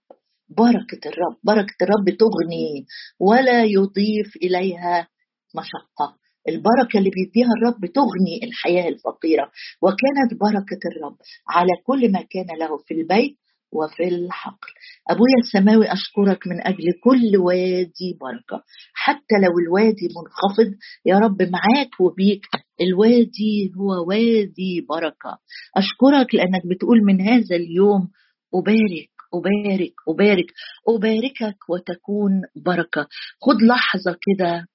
بركة 0.49 1.09
الرب 1.09 1.37
بركة 1.45 1.77
الرب 1.83 2.17
تغني 2.19 2.87
ولا 3.21 3.65
يضيف 3.65 4.37
إليها 4.37 5.09
مشقة. 5.57 6.17
البركة 6.49 6.99
اللي 6.99 7.11
بيديها 7.11 7.49
الرب 7.59 7.87
تغني 7.87 8.41
الحياة 8.45 8.89
الفقيرة. 8.89 9.51
وكانت 9.83 10.41
بركة 10.41 10.81
الرب 10.91 11.17
على 11.49 11.73
كل 11.87 12.13
ما 12.13 12.23
كان 12.31 12.59
له 12.59 12.77
في 12.77 12.95
البيت 12.95 13.37
وفي 13.73 14.09
الحقل. 14.09 14.73
أبويا 15.11 15.39
السماوي 15.45 15.93
أشكرك 15.93 16.47
من 16.47 16.67
أجل 16.67 16.85
كل 17.05 17.37
وادي 17.37 18.19
بركة. 18.21 18.65
حتى 18.95 19.35
لو 19.43 19.59
الوادي 19.59 20.09
منخفض 20.17 20.75
يا 21.07 21.19
رب 21.19 21.43
معاك 21.43 22.01
وبيك. 22.01 22.43
الوادي 22.81 23.73
هو 23.79 24.09
وادي 24.09 24.87
بركة. 24.89 25.39
أشكرك 25.77 26.35
لأنك 26.35 26.67
بتقول 26.67 26.99
من 27.05 27.21
هذا 27.21 27.57
اليوم 27.57 28.09
أبارك 28.55 29.11
أبارك 29.35 29.95
أبارك. 30.09 30.47
أباركك 30.89 31.59
وتكون 31.71 32.43
بركة. 32.57 33.09
خد 33.41 33.63
لحظة 33.63 34.17
كده 34.23 34.67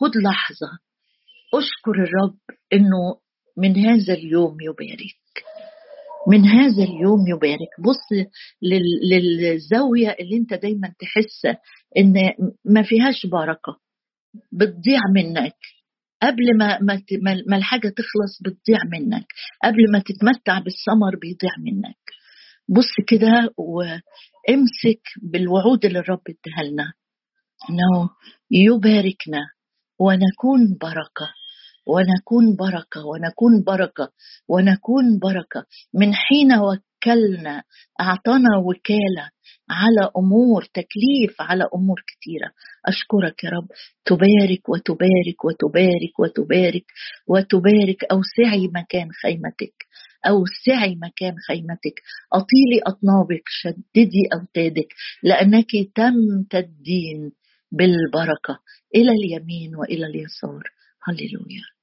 خد 0.00 0.16
لحظة. 0.16 0.78
أشكر 1.54 1.90
الرب 2.02 2.38
إنه 2.72 3.20
من 3.56 3.76
هذا 3.76 4.14
اليوم 4.14 4.56
يبارك. 4.60 5.20
من 6.28 6.44
هذا 6.44 6.84
اليوم 6.84 7.26
يبارك. 7.28 7.70
بص 7.78 8.26
للزاوية 9.42 10.16
اللي 10.20 10.36
انت 10.36 10.54
دايما 10.54 10.94
تحس 10.98 11.56
إن 11.98 12.14
ما 12.64 12.82
فيهاش 12.82 13.26
بركة 13.26 13.76
بتضيع 14.52 15.00
منك. 15.14 15.56
قبل 16.22 16.58
ما 16.58 16.78
ما 17.46 17.56
الحاجة 17.56 17.88
تخلص 17.88 18.42
بتضيع 18.44 18.80
منك. 18.92 19.26
قبل 19.64 19.92
ما 19.92 19.98
تتمتع 19.98 20.58
بالثمر 20.58 21.16
بيضيع 21.20 21.52
منك. 21.58 21.96
بص 22.68 22.94
كده 23.08 23.54
وامسك 23.56 25.02
بالوعود 25.22 25.84
اللي 25.84 25.98
الرب 25.98 26.22
اداها 26.28 26.70
لنا 26.70 26.92
انه 27.70 28.10
يباركنا 28.50 29.40
ونكون 29.98 30.76
بركة. 30.80 31.28
ونكون 31.92 32.56
بركة 32.56 33.00
ونكون 33.06 33.52
بركة 33.66 34.12
ونكون 34.48 35.18
بركة. 35.22 35.64
من 35.94 36.14
حين 36.14 36.52
وكلنا 36.52 37.62
أعطانا 38.00 38.48
وكالة 38.66 39.26
على 39.70 40.10
أمور 40.16 40.62
تكليف 40.64 41.40
على 41.40 41.64
أمور 41.74 41.98
كثيرة. 42.10 42.50
أشكرك 42.86 43.44
يا 43.44 43.50
رب. 43.50 43.68
تبارك 44.04 44.68
وتبارك 44.68 45.44
وتبارك 45.44 46.14
وتبارك 46.18 46.84
وتبارك. 47.26 48.04
أوسعي 48.04 48.68
مكان 48.74 49.08
خيمتك. 49.22 49.76
أوسعي 50.26 50.94
مكان 50.94 51.34
خيمتك. 51.48 51.96
أطيلي 52.32 52.78
أطنابك. 52.86 53.42
شددي 53.46 54.22
أوتادك. 54.34 54.88
لأنك 55.22 55.70
تمتدين 55.94 57.32
بالبركة 57.72 58.58
إلى 58.94 59.10
اليمين 59.10 59.76
وإلى 59.76 60.06
اليسار. 60.06 60.62
هللويا. 61.08 61.79